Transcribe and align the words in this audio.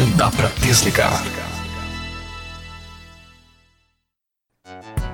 Não 0.00 0.10
dá 0.12 0.30
pra 0.30 0.48
desligar. 0.62 1.22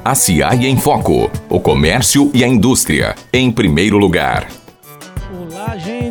A 0.05 0.15
CIAI 0.15 0.67
em 0.67 0.77
Foco. 0.77 1.29
O 1.49 1.59
comércio 1.59 2.31
e 2.33 2.45
a 2.45 2.47
indústria. 2.47 3.17
Em 3.33 3.51
primeiro 3.51 3.99
lugar. 3.99 4.47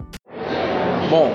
Bom, 1.09 1.33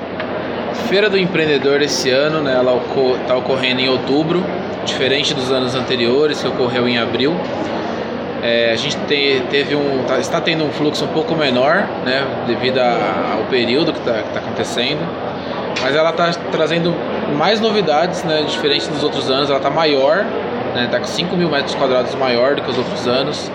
Feira 0.88 1.09
do 1.09 1.18
Empreendedor 1.18 1.81
esse 1.81 2.09
ano, 2.12 2.42
né, 2.42 2.54
ela 2.54 2.80
está 3.22 3.36
ocorrendo 3.36 3.81
em 3.81 3.90
outubro, 3.90 4.44
diferente 4.86 5.34
dos 5.34 5.52
anos 5.52 5.74
anteriores, 5.74 6.42
que 6.42 6.48
ocorreu 6.48 6.88
em 6.88 7.00
abril. 7.00 7.36
É, 8.44 8.72
a 8.72 8.76
gente 8.76 8.96
te, 9.08 9.42
teve 9.50 9.76
um, 9.76 10.04
tá, 10.06 10.20
está 10.20 10.40
tendo 10.40 10.66
um 10.66 10.70
fluxo 10.70 11.06
um 11.06 11.08
pouco 11.08 11.34
menor, 11.36 11.88
né, 12.06 12.26
devido 12.46 12.78
a, 12.78 13.38
ao 13.38 13.46
período 13.46 13.92
que 13.94 14.00
está 14.00 14.22
tá 14.22 14.40
acontecendo, 14.40 15.00
mas 15.81 15.96
ela 15.96 16.12
está 16.12 16.31
trazendo 16.52 16.94
mais 17.38 17.60
novidades, 17.60 18.24
né, 18.24 18.44
diferente 18.44 18.88
dos 18.90 19.04
outros 19.04 19.30
anos. 19.31 19.50
Ela 19.50 19.58
está 19.58 19.70
maior, 19.70 20.25
está 20.68 20.80
né, 20.81 20.88
tá 20.92 21.00
com 21.00 21.06
5 21.06 21.36
mil 21.36 21.50
metros 21.50 21.74
quadrados 21.74 22.14
maior 22.16 22.56
do 22.56 22.62
que 22.62 22.70
os 22.70 22.78
outros 22.78 23.08
anos. 23.08 23.52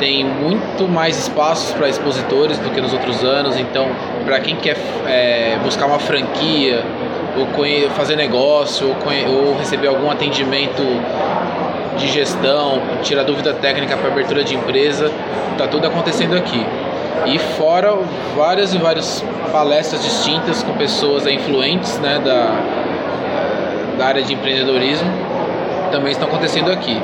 Tem 0.00 0.24
muito 0.24 0.88
mais 0.88 1.16
espaços 1.16 1.72
para 1.72 1.88
expositores 1.88 2.58
do 2.58 2.70
que 2.70 2.80
nos 2.80 2.92
outros 2.92 3.22
anos, 3.22 3.56
então 3.60 3.86
para 4.24 4.40
quem 4.40 4.56
quer 4.56 4.76
é, 5.06 5.58
buscar 5.62 5.86
uma 5.86 5.98
franquia 5.98 6.82
ou 7.36 7.90
fazer 7.90 8.16
negócio 8.16 8.88
ou, 8.88 9.46
ou 9.48 9.58
receber 9.58 9.88
algum 9.88 10.10
atendimento 10.10 10.82
de 11.98 12.08
gestão, 12.08 12.80
tirar 13.02 13.24
dúvida 13.24 13.52
técnica 13.52 13.96
para 13.96 14.08
abertura 14.08 14.42
de 14.42 14.54
empresa, 14.54 15.12
está 15.52 15.68
tudo 15.68 15.86
acontecendo 15.86 16.34
aqui. 16.34 16.64
E 17.26 17.38
fora 17.38 17.94
várias 18.34 18.72
e 18.72 18.78
várias 18.78 19.22
palestras 19.52 20.02
distintas 20.02 20.62
com 20.62 20.72
pessoas 20.72 21.26
influentes 21.26 21.98
né, 21.98 22.18
da, 22.24 22.56
da 23.98 24.06
área 24.06 24.22
de 24.22 24.32
empreendedorismo 24.32 25.10
também 25.90 26.12
estão 26.12 26.26
acontecendo 26.26 26.70
aqui. 26.70 26.98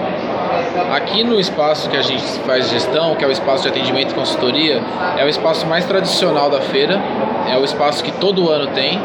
Aqui 0.93 1.22
no 1.25 1.39
espaço 1.39 1.89
que 1.91 1.97
a 1.97 2.03
gente 2.03 2.22
faz 2.47 2.71
gestão, 2.71 3.15
que 3.15 3.25
é 3.25 3.28
o 3.28 3.31
espaço 3.31 3.62
de 3.62 3.69
atendimento 3.69 4.12
e 4.12 4.15
consultoria, 4.15 4.81
é 5.17 5.25
o 5.25 5.28
espaço 5.28 5.67
mais 5.67 5.84
tradicional 5.84 6.50
da 6.50 6.61
feira, 6.61 7.00
é 7.49 7.56
o 7.59 7.65
espaço 7.65 8.03
que 8.03 8.12
todo 8.12 8.49
ano 8.50 8.69
tem, 8.69 9.00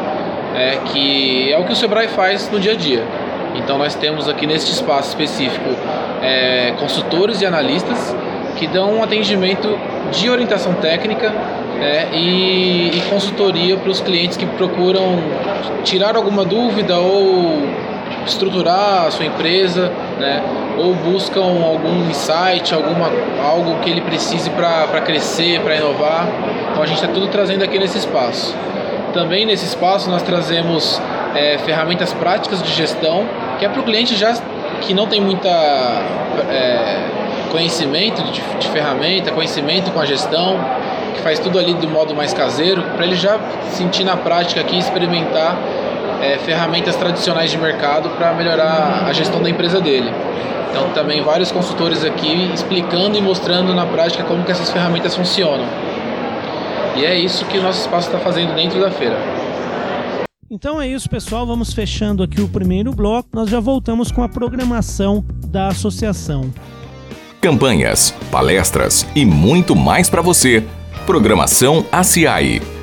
é, 0.54 0.78
que 0.86 1.52
é 1.52 1.58
o 1.58 1.64
que 1.64 1.72
o 1.72 1.76
Sebrae 1.76 2.08
faz 2.08 2.50
no 2.50 2.60
dia 2.60 2.72
a 2.72 2.76
dia. 2.76 3.04
Então 3.54 3.78
nós 3.78 3.94
temos 3.94 4.28
aqui 4.28 4.46
neste 4.46 4.72
espaço 4.72 5.10
específico 5.10 5.70
é, 6.22 6.74
consultores 6.78 7.40
e 7.40 7.46
analistas 7.46 8.14
que 8.56 8.66
dão 8.66 8.94
um 8.94 9.02
atendimento 9.02 9.78
de 10.10 10.30
orientação 10.30 10.74
técnica 10.74 11.32
é, 11.80 12.08
e, 12.12 12.96
e, 12.96 13.02
consultoria 13.10 13.76
para 13.76 13.90
os 13.90 14.00
clientes 14.00 14.36
que 14.36 14.46
procuram 14.46 15.18
tirar 15.82 16.14
alguma 16.14 16.44
dúvida 16.44 16.96
ou 16.98 17.66
estruturar 18.24 19.06
a 19.06 19.10
sua 19.10 19.26
empresa, 19.26 19.90
né, 20.18 20.42
ou 20.78 20.94
buscam 20.94 21.42
algum 21.42 22.08
insight, 22.08 22.74
alguma, 22.74 23.10
algo 23.44 23.78
que 23.80 23.90
ele 23.90 24.00
precise 24.00 24.50
para 24.50 25.00
crescer, 25.00 25.60
para 25.60 25.76
inovar. 25.76 26.26
Então 26.70 26.82
a 26.82 26.86
gente 26.86 27.02
está 27.02 27.08
tudo 27.08 27.28
trazendo 27.28 27.62
aqui 27.62 27.78
nesse 27.78 27.98
espaço. 27.98 28.54
Também 29.12 29.44
nesse 29.44 29.66
espaço 29.66 30.08
nós 30.08 30.22
trazemos 30.22 31.00
é, 31.34 31.58
ferramentas 31.58 32.12
práticas 32.12 32.62
de 32.62 32.72
gestão, 32.72 33.26
que 33.58 33.64
é 33.64 33.68
para 33.68 33.80
o 33.80 33.84
cliente 33.84 34.16
já 34.16 34.34
que 34.80 34.94
não 34.94 35.06
tem 35.06 35.20
muita 35.20 35.48
é, 36.50 36.98
conhecimento 37.50 38.22
de, 38.22 38.40
de 38.40 38.68
ferramenta, 38.68 39.30
conhecimento 39.30 39.90
com 39.90 40.00
a 40.00 40.06
gestão, 40.06 40.58
que 41.14 41.20
faz 41.20 41.38
tudo 41.38 41.58
ali 41.58 41.74
do 41.74 41.88
modo 41.88 42.14
mais 42.14 42.32
caseiro, 42.32 42.82
para 42.96 43.04
ele 43.04 43.14
já 43.14 43.38
sentir 43.70 44.04
na 44.04 44.16
prática 44.16 44.60
aqui, 44.60 44.78
experimentar 44.78 45.56
é, 46.22 46.38
ferramentas 46.38 46.94
tradicionais 46.94 47.50
de 47.50 47.58
mercado 47.58 48.08
para 48.10 48.32
melhorar 48.32 49.04
a 49.06 49.12
gestão 49.12 49.42
da 49.42 49.50
empresa 49.50 49.80
dele. 49.80 50.10
Então 50.70 50.90
também 50.94 51.20
vários 51.22 51.50
consultores 51.50 52.04
aqui 52.04 52.50
explicando 52.54 53.18
e 53.18 53.20
mostrando 53.20 53.74
na 53.74 53.84
prática 53.84 54.22
como 54.22 54.44
que 54.44 54.52
essas 54.52 54.70
ferramentas 54.70 55.16
funcionam. 55.16 55.66
E 56.96 57.04
é 57.04 57.18
isso 57.18 57.44
que 57.46 57.58
o 57.58 57.62
nosso 57.62 57.80
espaço 57.80 58.06
está 58.06 58.18
fazendo 58.18 58.54
dentro 58.54 58.80
da 58.80 58.90
feira. 58.90 59.16
Então 60.50 60.80
é 60.80 60.86
isso, 60.86 61.08
pessoal. 61.08 61.46
Vamos 61.46 61.72
fechando 61.72 62.22
aqui 62.22 62.40
o 62.40 62.48
primeiro 62.48 62.92
bloco. 62.92 63.30
Nós 63.32 63.50
já 63.50 63.58
voltamos 63.58 64.12
com 64.12 64.22
a 64.22 64.28
programação 64.28 65.24
da 65.46 65.68
associação. 65.68 66.52
Campanhas, 67.40 68.14
palestras 68.30 69.06
e 69.16 69.24
muito 69.24 69.74
mais 69.74 70.08
para 70.08 70.22
você. 70.22 70.62
Programação 71.06 71.84
ACI. 71.90 72.81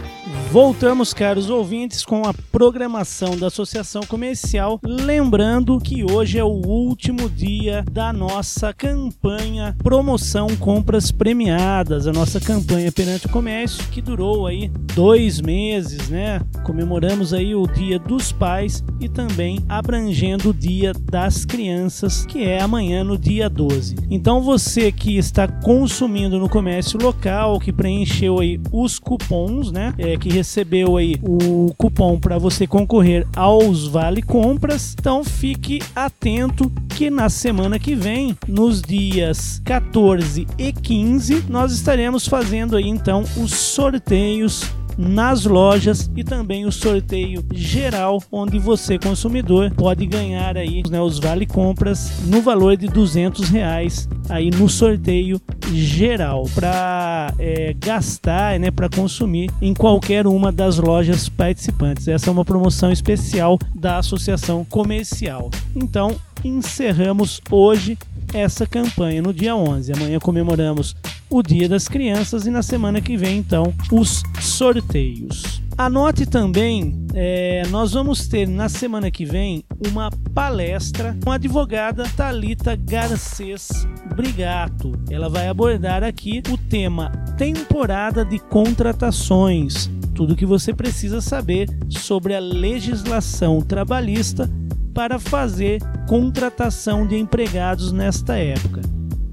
Voltamos, 0.52 1.14
caros 1.14 1.48
ouvintes, 1.48 2.04
com 2.04 2.28
a 2.28 2.34
programação 2.34 3.38
da 3.38 3.48
Associação 3.48 4.02
Comercial. 4.02 4.80
Lembrando 4.84 5.80
que 5.80 6.04
hoje 6.04 6.40
é 6.40 6.44
o 6.44 6.48
último 6.48 7.30
dia 7.30 7.86
da 7.92 8.12
nossa 8.12 8.74
campanha 8.74 9.76
Promoção 9.78 10.48
Compras 10.56 11.12
Premiadas, 11.12 12.08
a 12.08 12.12
nossa 12.12 12.40
campanha 12.40 12.92
perante 12.92 13.28
o 13.28 13.30
comércio, 13.30 13.88
que 13.92 14.02
durou 14.02 14.48
aí 14.48 14.72
dois 14.96 15.40
meses, 15.40 16.10
né? 16.10 16.42
Comemoramos 16.64 17.32
aí 17.32 17.54
o 17.54 17.68
Dia 17.68 18.00
dos 18.00 18.32
Pais 18.32 18.84
e 19.00 19.08
também 19.08 19.60
abrangendo 19.70 20.50
o 20.50 20.54
Dia 20.54 20.94
das 20.94 21.46
Crianças, 21.46 22.26
que 22.26 22.44
é 22.44 22.60
amanhã 22.60 23.04
no 23.04 23.20
dia 23.20 23.48
12. 23.48 23.98
Então 24.10 24.42
você 24.42 24.92
que 24.92 25.16
está 25.16 25.48
consumindo 25.48 26.40
no 26.40 26.50
comércio 26.50 27.00
local, 27.00 27.60
que 27.60 27.72
preencheu 27.72 28.40
aí 28.40 28.60
os 28.72 28.98
cupons, 28.98 29.72
né? 29.72 29.94
É, 30.00 30.18
que 30.18 30.39
recebeu 30.40 30.96
aí 30.96 31.16
o 31.22 31.74
cupom 31.78 32.18
para 32.18 32.38
você 32.38 32.66
concorrer 32.66 33.28
aos 33.36 33.88
vale 33.88 34.22
compras. 34.22 34.96
Então 34.98 35.22
fique 35.22 35.82
atento 35.94 36.72
que 36.96 37.10
na 37.10 37.30
semana 37.30 37.78
que 37.78 37.94
vem, 37.94 38.38
nos 38.48 38.82
dias 38.82 39.62
14 39.66 40.48
e 40.58 40.72
15, 40.72 41.46
nós 41.50 41.74
estaremos 41.74 42.26
fazendo 42.26 42.78
aí 42.78 42.88
então 42.88 43.24
os 43.36 43.52
sorteios 43.52 44.64
nas 44.98 45.46
lojas 45.46 46.10
e 46.16 46.24
também 46.24 46.66
o 46.66 46.72
sorteio 46.72 47.44
geral, 47.54 48.22
onde 48.32 48.60
você 48.60 48.98
consumidor 48.98 49.72
pode 49.72 50.06
ganhar 50.06 50.58
aí 50.58 50.84
né, 50.90 51.02
os 51.02 51.20
vale 51.20 51.46
compras 51.46 52.12
no 52.26 52.42
valor 52.42 52.76
de 52.76 52.88
200 52.88 53.50
reais 53.50 54.10
aí 54.30 54.50
no 54.52 54.70
sorteio 54.70 55.42
geral 55.74 56.48
para 56.54 57.34
é, 57.38 57.76
gastar, 57.78 58.60
né, 58.60 58.72
para 58.72 58.88
consumir 58.88 59.50
em 59.62 59.74
qualquer 59.74 60.28
uma 60.28 60.52
das 60.52 60.78
lojas 60.78 61.28
participantes. 61.28 62.08
Essa 62.08 62.30
é 62.30 62.32
uma 62.32 62.46
promoção 62.46 62.92
especial 62.92 63.58
da 63.76 63.98
Associação 63.98 64.64
Comercial. 64.64 65.50
Então 65.76 66.16
encerramos 66.44 67.42
hoje 67.50 67.98
essa 68.34 68.66
campanha 68.66 69.22
no 69.22 69.34
dia 69.34 69.56
11. 69.56 69.92
Amanhã 69.94 70.20
comemoramos 70.20 70.96
o 71.30 71.44
Dia 71.44 71.68
das 71.68 71.88
Crianças 71.88 72.46
e 72.46 72.52
na 72.52 72.62
semana 72.62 73.02
que 73.02 73.18
vem, 73.18 73.38
então, 73.38 73.74
os 73.92 74.24
sorteios. 74.40 75.62
Anote 75.80 76.26
também, 76.26 77.08
é, 77.14 77.64
nós 77.70 77.94
vamos 77.94 78.28
ter 78.28 78.46
na 78.46 78.68
semana 78.68 79.10
que 79.10 79.24
vem 79.24 79.64
uma 79.90 80.10
palestra 80.36 81.18
com 81.24 81.32
a 81.32 81.36
advogada 81.36 82.04
Talita 82.18 82.76
Garcês 82.76 83.70
Brigato. 84.14 84.92
Ela 85.10 85.30
vai 85.30 85.48
abordar 85.48 86.04
aqui 86.04 86.44
o 86.52 86.58
tema 86.58 87.10
temporada 87.38 88.26
de 88.26 88.40
contratações. 88.40 89.90
Tudo 90.14 90.36
que 90.36 90.46
você 90.46 90.74
precisa 90.74 91.22
saber 91.22 91.70
sobre 91.88 92.36
a 92.36 92.42
legislação 92.42 93.62
trabalhista 93.62 94.50
para 94.94 95.18
fazer 95.18 95.80
contratação 96.10 97.08
de 97.08 97.16
empregados 97.16 97.94
nesta 97.94 98.36
época. 98.36 98.82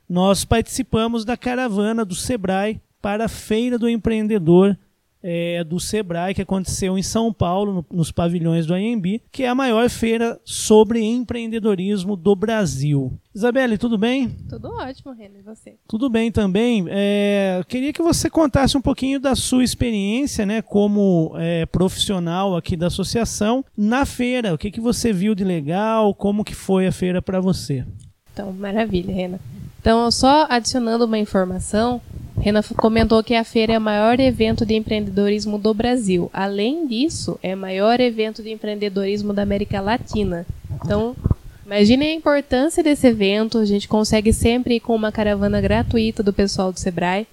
nós 0.10 0.44
participamos 0.44 1.24
da 1.24 1.38
caravana 1.38 2.04
do 2.04 2.16
Sebrae 2.16 2.82
para 3.00 3.26
a 3.26 3.30
Feira 3.30 3.78
do 3.78 3.88
Empreendedor 3.88 4.76
é, 5.24 5.64
do 5.64 5.80
Sebrae, 5.80 6.34
que 6.34 6.42
aconteceu 6.42 6.98
em 6.98 7.04
São 7.04 7.32
Paulo, 7.32 7.74
no, 7.74 7.98
nos 7.98 8.12
pavilhões 8.12 8.66
do 8.66 8.74
AMB, 8.74 9.22
que 9.32 9.44
é 9.44 9.48
a 9.48 9.56
maior 9.56 9.90
feira 9.90 10.40
sobre 10.44 11.02
empreendedorismo 11.02 12.16
do 12.16 12.36
Brasil. 12.36 13.14
Isabelle, 13.34 13.78
tudo 13.78 13.98
bem? 13.98 14.30
Tudo 14.50 14.70
ótimo, 14.70 15.14
Renan, 15.14 15.40
e 15.40 15.42
você? 15.42 15.76
Tudo 15.88 16.10
bem 16.10 16.32
também. 16.32 16.86
É, 16.90 17.64
queria 17.68 17.94
que 17.94 18.02
você 18.02 18.30
contasse 18.30 18.78
um 18.78 18.82
pouquinho 18.82 19.20
da 19.20 19.36
sua 19.36 19.64
experiência 19.64 20.46
né, 20.46 20.62
como 20.62 21.34
é, 21.38 21.66
profissional 21.66 22.58
aqui 22.58 22.76
da 22.76 22.88
associação 22.88 23.64
na 23.78 24.06
feira. 24.06 24.54
O 24.54 24.58
que, 24.58 24.70
que 24.70 24.82
você 24.82 25.14
viu 25.14 25.34
de 25.34 25.44
legal? 25.44 26.14
Como 26.14 26.44
que 26.44 26.54
foi 26.54 26.88
a 26.88 26.92
feira 26.92 27.22
para 27.22 27.40
você? 27.40 27.86
Então, 28.34 28.52
maravilha, 28.52 29.14
Renan. 29.14 29.40
Então, 29.80 30.12
só 30.12 30.46
adicionando 30.50 31.06
uma 31.06 31.18
informação, 31.18 32.00
Renan 32.42 32.64
comentou 32.76 33.24
que 33.24 33.36
a 33.36 33.44
feira 33.44 33.74
é 33.74 33.78
o 33.78 33.82
maior 33.82 34.20
evento 34.20 34.66
de 34.66 34.74
empreendedorismo 34.74 35.60
do 35.60 35.74
Brasil. 35.74 36.30
Além 36.34 36.88
disso, 36.88 37.40
é 37.44 37.54
o 37.54 37.58
maior 37.58 38.00
evento 38.00 38.42
de 38.42 38.50
empreendedorismo 38.52 39.32
da 39.32 39.44
América 39.44 39.80
Latina. 39.80 40.46
Então, 40.84 41.16
imagine 41.64 42.08
a 42.08 42.14
importância 42.14 42.84
desse 42.84 43.06
evento. 43.06 43.60
A 43.60 43.66
gente 43.66 43.88
consegue 43.88 44.34
sempre 44.34 44.76
ir 44.76 44.80
com 44.80 44.96
uma 44.96 45.12
caravana 45.12 45.62
gratuita 45.62 46.24
do 46.24 46.34
pessoal 46.34 46.72
do 46.72 46.80
Sebrae. 46.80 47.28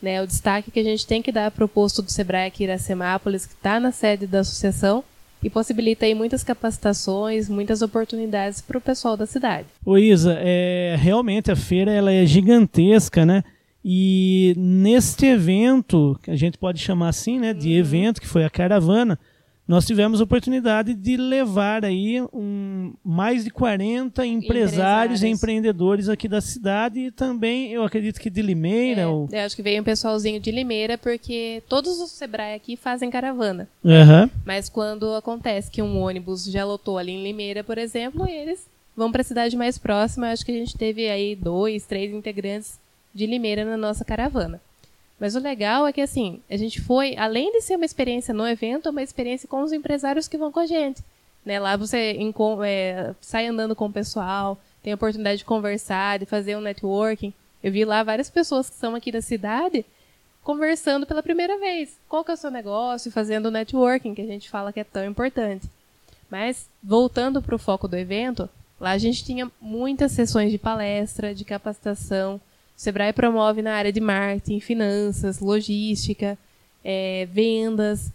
Né, 0.00 0.22
o 0.22 0.26
destaque 0.26 0.70
que 0.70 0.80
a 0.80 0.84
gente 0.84 1.06
tem 1.06 1.22
que 1.22 1.32
dar 1.32 1.50
para 1.50 1.64
o 1.64 1.68
posto 1.68 2.02
do 2.02 2.12
Sebrae 2.12 2.48
aqui 2.48 2.64
em 2.64 2.66
Iracemápolis, 2.66 3.46
que 3.46 3.54
está 3.54 3.80
na 3.80 3.90
sede 3.90 4.26
da 4.26 4.40
associação, 4.40 5.02
e 5.42 5.48
possibilita 5.48 6.04
aí 6.04 6.14
muitas 6.14 6.44
capacitações, 6.44 7.48
muitas 7.48 7.80
oportunidades 7.80 8.60
para 8.60 8.76
o 8.76 8.80
pessoal 8.82 9.16
da 9.16 9.26
cidade. 9.26 9.66
Ô 9.84 9.96
Isa, 9.96 10.36
é, 10.40 10.96
realmente 10.98 11.50
a 11.50 11.56
feira 11.56 11.90
ela 11.90 12.12
é 12.12 12.26
gigantesca, 12.26 13.24
né? 13.24 13.44
E 13.84 14.54
neste 14.56 15.26
evento, 15.26 16.18
que 16.22 16.30
a 16.30 16.36
gente 16.36 16.56
pode 16.56 16.80
chamar 16.80 17.08
assim, 17.08 17.38
né, 17.38 17.52
de 17.52 17.68
uhum. 17.68 17.78
evento, 17.78 18.20
que 18.20 18.26
foi 18.26 18.44
a 18.44 18.48
caravana, 18.48 19.18
nós 19.66 19.86
tivemos 19.86 20.20
a 20.20 20.24
oportunidade 20.24 20.94
de 20.94 21.16
levar 21.16 21.84
aí 21.84 22.20
um, 22.32 22.92
mais 23.02 23.44
de 23.44 23.50
40 23.50 24.24
empresários, 24.24 24.42
empresários, 24.42 25.22
e 25.22 25.28
empreendedores 25.28 26.08
aqui 26.08 26.28
da 26.28 26.40
cidade 26.40 27.00
e 27.00 27.10
também, 27.10 27.72
eu 27.72 27.82
acredito 27.82 28.20
que 28.20 28.28
de 28.28 28.42
Limeira. 28.42 29.02
É, 29.02 29.06
ou... 29.06 29.26
Eu 29.32 29.40
acho 29.40 29.56
que 29.56 29.62
veio 29.62 29.80
um 29.80 29.84
pessoalzinho 29.84 30.38
de 30.38 30.50
Limeira, 30.50 30.98
porque 30.98 31.62
todos 31.66 31.98
os 31.98 32.10
Sebrae 32.10 32.54
aqui 32.54 32.76
fazem 32.76 33.10
caravana. 33.10 33.66
Uhum. 33.82 34.28
Mas 34.44 34.68
quando 34.68 35.14
acontece 35.14 35.70
que 35.70 35.80
um 35.80 35.98
ônibus 35.98 36.44
já 36.44 36.64
lotou 36.64 36.98
ali 36.98 37.12
em 37.12 37.22
Limeira, 37.22 37.64
por 37.64 37.78
exemplo, 37.78 38.28
eles 38.28 38.66
vão 38.94 39.10
para 39.10 39.22
a 39.22 39.24
cidade 39.24 39.56
mais 39.56 39.78
próxima. 39.78 40.26
Eu 40.26 40.32
acho 40.32 40.44
que 40.44 40.52
a 40.52 40.58
gente 40.58 40.76
teve 40.76 41.08
aí 41.08 41.34
dois, 41.34 41.86
três 41.86 42.12
integrantes 42.12 42.78
de 43.14 43.26
Limeira 43.26 43.64
na 43.64 43.76
nossa 43.76 44.04
caravana. 44.04 44.60
Mas 45.18 45.36
o 45.36 45.40
legal 45.40 45.86
é 45.86 45.92
que 45.92 46.00
assim, 46.00 46.40
a 46.50 46.56
gente 46.56 46.80
foi, 46.80 47.16
além 47.16 47.52
de 47.52 47.60
ser 47.60 47.76
uma 47.76 47.84
experiência 47.84 48.34
no 48.34 48.46
evento, 48.46 48.88
é 48.88 48.90
uma 48.90 49.02
experiência 49.02 49.48
com 49.48 49.62
os 49.62 49.72
empresários 49.72 50.26
que 50.26 50.36
vão 50.36 50.50
com 50.50 50.60
a 50.60 50.66
gente. 50.66 51.02
Né? 51.44 51.60
Lá 51.60 51.76
você 51.76 52.18
é, 52.66 53.14
sai 53.20 53.46
andando 53.46 53.76
com 53.76 53.86
o 53.86 53.92
pessoal, 53.92 54.58
tem 54.82 54.92
a 54.92 54.96
oportunidade 54.96 55.38
de 55.38 55.44
conversar, 55.44 56.18
de 56.18 56.26
fazer 56.26 56.56
um 56.56 56.60
networking. 56.60 57.32
Eu 57.62 57.72
vi 57.72 57.84
lá 57.84 58.02
várias 58.02 58.28
pessoas 58.28 58.68
que 58.68 58.76
são 58.76 58.94
aqui 58.94 59.12
da 59.12 59.22
cidade 59.22 59.84
conversando 60.42 61.06
pela 61.06 61.22
primeira 61.22 61.58
vez. 61.58 61.96
Qual 62.08 62.22
que 62.22 62.30
é 62.30 62.34
o 62.34 62.36
seu 62.36 62.50
negócio? 62.50 63.10
Fazendo 63.10 63.50
networking, 63.50 64.14
que 64.14 64.20
a 64.20 64.26
gente 64.26 64.50
fala 64.50 64.72
que 64.72 64.80
é 64.80 64.84
tão 64.84 65.04
importante. 65.04 65.66
Mas, 66.30 66.68
voltando 66.82 67.40
para 67.40 67.54
o 67.54 67.58
foco 67.58 67.88
do 67.88 67.96
evento, 67.96 68.48
lá 68.78 68.90
a 68.90 68.98
gente 68.98 69.24
tinha 69.24 69.50
muitas 69.60 70.12
sessões 70.12 70.50
de 70.50 70.58
palestra, 70.58 71.34
de 71.34 71.44
capacitação. 71.44 72.40
O 72.76 72.80
Sebrae 72.80 73.12
promove 73.12 73.62
na 73.62 73.74
área 73.74 73.92
de 73.92 74.00
marketing, 74.00 74.60
finanças, 74.60 75.40
logística, 75.40 76.36
é, 76.84 77.26
vendas, 77.30 78.10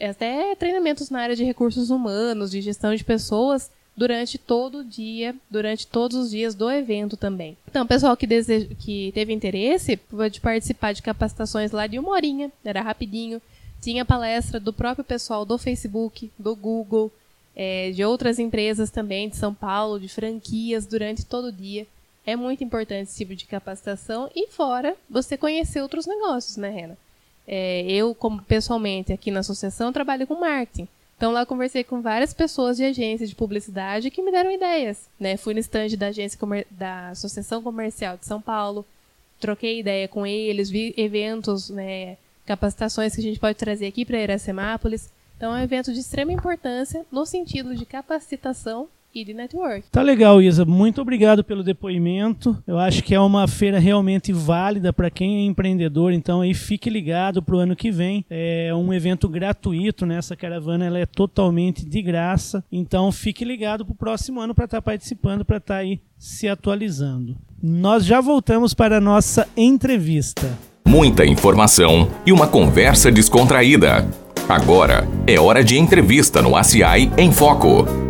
até 0.00 0.54
treinamentos 0.54 1.10
na 1.10 1.20
área 1.20 1.36
de 1.36 1.44
recursos 1.44 1.90
humanos, 1.90 2.50
de 2.50 2.60
gestão 2.60 2.94
de 2.94 3.04
pessoas, 3.04 3.70
durante 3.96 4.36
todo 4.36 4.78
o 4.78 4.84
dia, 4.84 5.34
durante 5.50 5.86
todos 5.86 6.16
os 6.16 6.30
dias 6.30 6.54
do 6.54 6.70
evento 6.70 7.16
também. 7.16 7.56
Então, 7.66 7.86
pessoal 7.86 8.16
que, 8.16 8.26
deseja, 8.26 8.68
que 8.78 9.10
teve 9.14 9.32
interesse 9.32 9.96
pode 9.96 10.40
participar 10.40 10.92
de 10.92 11.02
capacitações 11.02 11.72
lá 11.72 11.86
de 11.86 11.98
uma 11.98 12.10
horinha, 12.10 12.52
era 12.62 12.82
rapidinho. 12.82 13.40
Tinha 13.80 14.04
palestra 14.04 14.60
do 14.60 14.72
próprio 14.72 15.04
pessoal 15.04 15.44
do 15.46 15.56
Facebook, 15.56 16.30
do 16.38 16.54
Google, 16.54 17.10
é, 17.54 17.90
de 17.90 18.04
outras 18.04 18.38
empresas 18.38 18.90
também, 18.90 19.30
de 19.30 19.36
São 19.36 19.54
Paulo, 19.54 19.98
de 19.98 20.08
franquias, 20.08 20.84
durante 20.84 21.24
todo 21.24 21.46
o 21.46 21.52
dia. 21.52 21.86
É 22.26 22.34
muito 22.34 22.64
importante 22.64 23.08
esse 23.08 23.18
tipo 23.18 23.36
de 23.36 23.46
capacitação 23.46 24.28
e 24.34 24.48
fora 24.48 24.96
você 25.08 25.36
conhecer 25.36 25.80
outros 25.80 26.06
negócios, 26.06 26.56
né, 26.56 26.68
Rena? 26.68 26.98
É, 27.46 27.82
eu, 27.82 28.12
como 28.16 28.42
pessoalmente 28.42 29.12
aqui 29.12 29.30
na 29.30 29.40
associação, 29.40 29.92
trabalho 29.92 30.26
com 30.26 30.34
marketing. 30.34 30.88
Então 31.16 31.32
lá 31.32 31.46
conversei 31.46 31.84
com 31.84 32.02
várias 32.02 32.34
pessoas 32.34 32.76
de 32.76 32.84
agências 32.84 33.30
de 33.30 33.36
publicidade 33.36 34.10
que 34.10 34.20
me 34.22 34.32
deram 34.32 34.50
ideias, 34.50 35.08
né? 35.18 35.36
Fui 35.36 35.54
no 35.54 35.60
stand 35.60 35.88
da 35.96 36.08
agência 36.08 36.38
da 36.70 37.10
Associação 37.10 37.62
Comercial 37.62 38.16
de 38.16 38.26
São 38.26 38.40
Paulo, 38.40 38.84
troquei 39.40 39.78
ideia 39.78 40.08
com 40.08 40.26
eles, 40.26 40.68
vi 40.68 40.92
eventos, 40.96 41.70
né, 41.70 42.18
capacitações 42.44 43.14
que 43.14 43.20
a 43.20 43.24
gente 43.24 43.40
pode 43.40 43.56
trazer 43.56 43.86
aqui 43.86 44.04
para 44.04 44.18
Iracemápolis. 44.18 45.10
Então 45.36 45.54
é 45.54 45.60
um 45.60 45.64
evento 45.64 45.92
de 45.92 46.00
extrema 46.00 46.32
importância 46.32 47.06
no 47.10 47.24
sentido 47.24 47.74
de 47.74 47.86
capacitação 47.86 48.88
e 49.16 49.24
de 49.24 49.32
network. 49.32 49.90
Tá 49.90 50.02
legal, 50.02 50.42
Isa. 50.42 50.64
Muito 50.64 51.00
obrigado 51.00 51.42
pelo 51.42 51.62
depoimento. 51.62 52.56
Eu 52.66 52.78
acho 52.78 53.02
que 53.02 53.14
é 53.14 53.20
uma 53.20 53.48
feira 53.48 53.78
realmente 53.78 54.32
válida 54.32 54.92
para 54.92 55.10
quem 55.10 55.38
é 55.38 55.44
empreendedor. 55.46 56.12
Então 56.12 56.42
aí 56.42 56.52
fique 56.52 56.90
ligado 56.90 57.42
para 57.42 57.56
o 57.56 57.58
ano 57.58 57.74
que 57.74 57.90
vem. 57.90 58.24
É 58.28 58.74
um 58.74 58.92
evento 58.92 59.28
gratuito, 59.28 60.04
né? 60.04 60.18
Essa 60.18 60.36
caravana 60.36 60.84
ela 60.84 60.98
é 60.98 61.06
totalmente 61.06 61.84
de 61.84 62.02
graça. 62.02 62.62
Então 62.70 63.10
fique 63.10 63.44
ligado 63.44 63.84
para 63.84 63.92
o 63.92 63.96
próximo 63.96 64.40
ano 64.40 64.54
para 64.54 64.66
estar 64.66 64.78
tá 64.78 64.82
participando, 64.82 65.44
para 65.44 65.56
estar 65.56 65.74
tá 65.74 65.80
aí 65.80 66.00
se 66.18 66.48
atualizando. 66.48 67.36
Nós 67.62 68.04
já 68.04 68.20
voltamos 68.20 68.74
para 68.74 68.98
a 68.98 69.00
nossa 69.00 69.48
entrevista. 69.56 70.58
Muita 70.86 71.24
informação 71.24 72.08
e 72.24 72.32
uma 72.32 72.46
conversa 72.46 73.10
descontraída. 73.10 74.06
Agora 74.48 75.08
é 75.26 75.40
hora 75.40 75.64
de 75.64 75.76
entrevista 75.76 76.40
no 76.40 76.54
ACI 76.54 77.10
em 77.18 77.32
Foco. 77.32 78.05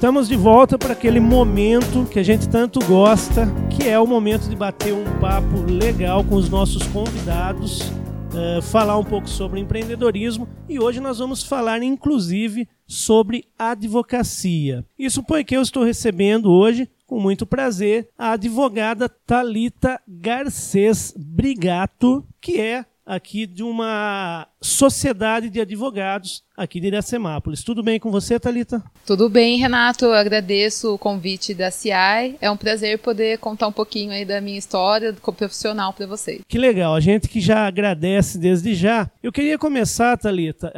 Estamos 0.00 0.28
de 0.28 0.34
volta 0.34 0.78
para 0.78 0.94
aquele 0.94 1.20
momento 1.20 2.06
que 2.10 2.18
a 2.18 2.22
gente 2.22 2.48
tanto 2.48 2.82
gosta, 2.86 3.46
que 3.68 3.86
é 3.86 3.98
o 3.98 4.06
momento 4.06 4.48
de 4.48 4.56
bater 4.56 4.94
um 4.94 5.04
papo 5.20 5.60
legal 5.70 6.24
com 6.24 6.36
os 6.36 6.48
nossos 6.48 6.86
convidados, 6.86 7.82
uh, 7.82 8.62
falar 8.62 8.96
um 8.96 9.04
pouco 9.04 9.28
sobre 9.28 9.60
empreendedorismo 9.60 10.48
e 10.66 10.80
hoje 10.80 11.00
nós 11.00 11.18
vamos 11.18 11.42
falar 11.42 11.82
inclusive 11.82 12.66
sobre 12.86 13.44
advocacia. 13.58 14.86
Isso 14.98 15.22
porque 15.22 15.54
eu 15.54 15.60
estou 15.60 15.84
recebendo 15.84 16.50
hoje 16.50 16.88
com 17.06 17.20
muito 17.20 17.44
prazer 17.44 18.08
a 18.16 18.32
advogada 18.32 19.06
Talita 19.06 20.00
Garcês 20.08 21.12
Brigato, 21.14 22.24
que 22.40 22.58
é 22.58 22.86
aqui 23.04 23.46
de 23.46 23.62
uma 23.62 24.46
sociedade 24.62 25.48
de 25.48 25.60
advogados 25.60 26.42
aqui 26.60 26.78
de 26.78 26.88
Iracemápolis. 26.88 27.64
Tudo 27.64 27.82
bem 27.82 27.98
com 27.98 28.10
você, 28.10 28.38
Talita? 28.38 28.82
Tudo 29.06 29.30
bem, 29.30 29.58
Renato. 29.58 30.04
Eu 30.04 30.12
agradeço 30.12 30.94
o 30.94 30.98
convite 30.98 31.54
da 31.54 31.70
CI. 31.70 32.36
É 32.38 32.50
um 32.50 32.56
prazer 32.56 32.98
poder 32.98 33.38
contar 33.38 33.66
um 33.66 33.72
pouquinho 33.72 34.12
aí 34.12 34.26
da 34.26 34.42
minha 34.42 34.58
história 34.58 35.16
como 35.22 35.36
profissional 35.36 35.94
para 35.94 36.06
vocês. 36.06 36.42
Que 36.46 36.58
legal. 36.58 36.94
A 36.94 37.00
gente 37.00 37.28
que 37.28 37.40
já 37.40 37.66
agradece 37.66 38.38
desde 38.38 38.74
já. 38.74 39.10
Eu 39.22 39.32
queria 39.32 39.56
começar, 39.56 40.18
Talita. 40.18 40.70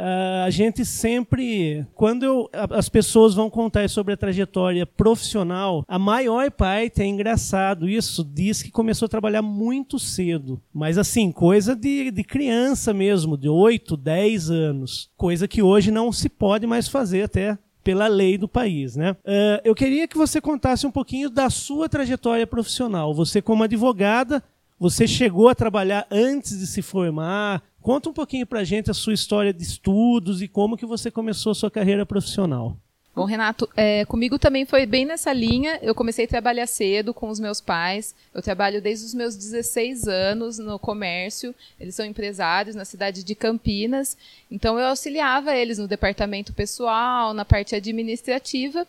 A 0.45 0.49
gente 0.49 0.85
sempre, 0.85 1.85
quando 1.93 2.23
eu, 2.23 2.49
as 2.71 2.87
pessoas 2.87 3.33
vão 3.33 3.49
contar 3.49 3.89
sobre 3.89 4.13
a 4.13 4.17
trajetória 4.17 4.85
profissional, 4.85 5.83
a 5.85 5.99
maior 5.99 6.49
parte 6.49 7.01
é 7.01 7.05
engraçado. 7.05 7.89
Isso 7.89 8.23
diz 8.23 8.63
que 8.63 8.71
começou 8.71 9.07
a 9.07 9.09
trabalhar 9.09 9.41
muito 9.41 9.99
cedo, 9.99 10.61
mas 10.73 10.97
assim 10.97 11.29
coisa 11.29 11.75
de, 11.75 12.09
de 12.09 12.23
criança 12.23 12.93
mesmo, 12.93 13.37
de 13.37 13.49
8, 13.49 13.72
10 13.77 14.49
anos, 14.49 15.09
coisa 15.17 15.47
que 15.47 15.61
hoje 15.61 15.83
hoje 15.83 15.91
não 15.91 16.11
se 16.11 16.29
pode 16.29 16.65
mais 16.65 16.87
fazer 16.87 17.23
até 17.23 17.57
pela 17.83 18.07
lei 18.07 18.37
do 18.37 18.47
país, 18.47 18.95
né? 18.95 19.11
Uh, 19.11 19.59
eu 19.65 19.75
queria 19.75 20.07
que 20.07 20.17
você 20.17 20.39
contasse 20.39 20.87
um 20.87 20.91
pouquinho 20.91 21.29
da 21.29 21.49
sua 21.49 21.89
trajetória 21.89 22.47
profissional. 22.47 23.13
Você 23.13 23.41
como 23.41 23.63
advogada, 23.63 24.41
você 24.79 25.05
chegou 25.05 25.49
a 25.49 25.55
trabalhar 25.55 26.07
antes 26.09 26.57
de 26.57 26.65
se 26.65 26.81
formar? 26.81 27.61
Conta 27.81 28.09
um 28.09 28.13
pouquinho 28.13 28.47
para 28.47 28.63
gente 28.63 28.89
a 28.89 28.93
sua 28.93 29.13
história 29.13 29.53
de 29.53 29.61
estudos 29.61 30.41
e 30.41 30.47
como 30.47 30.77
que 30.77 30.85
você 30.85 31.11
começou 31.11 31.51
a 31.51 31.55
sua 31.55 31.69
carreira 31.69 32.05
profissional. 32.05 32.77
Bom, 33.15 33.25
Renato, 33.25 33.69
é, 33.77 34.05
comigo 34.05 34.39
também 34.39 34.65
foi 34.65 34.87
bem 34.87 35.05
nessa 35.05 35.31
linha. 35.31 35.77
Eu 35.83 35.93
comecei 35.93 36.25
a 36.25 36.27
trabalhar 36.27 36.65
cedo 36.65 37.13
com 37.13 37.29
os 37.29 37.39
meus 37.39 37.61
pais. 37.61 38.15
Eu 38.33 38.41
trabalho 38.41 38.81
desde 38.81 39.05
os 39.05 39.13
meus 39.13 39.35
16 39.35 40.07
anos 40.07 40.57
no 40.57 40.79
comércio. 40.79 41.53
Eles 41.79 41.93
são 41.93 42.03
empresários 42.03 42.75
na 42.75 42.85
cidade 42.85 43.23
de 43.23 43.35
Campinas. 43.35 44.17
Então, 44.49 44.79
eu 44.79 44.87
auxiliava 44.87 45.55
eles 45.55 45.77
no 45.77 45.87
departamento 45.87 46.53
pessoal, 46.53 47.35
na 47.35 47.45
parte 47.45 47.75
administrativa. 47.75 48.87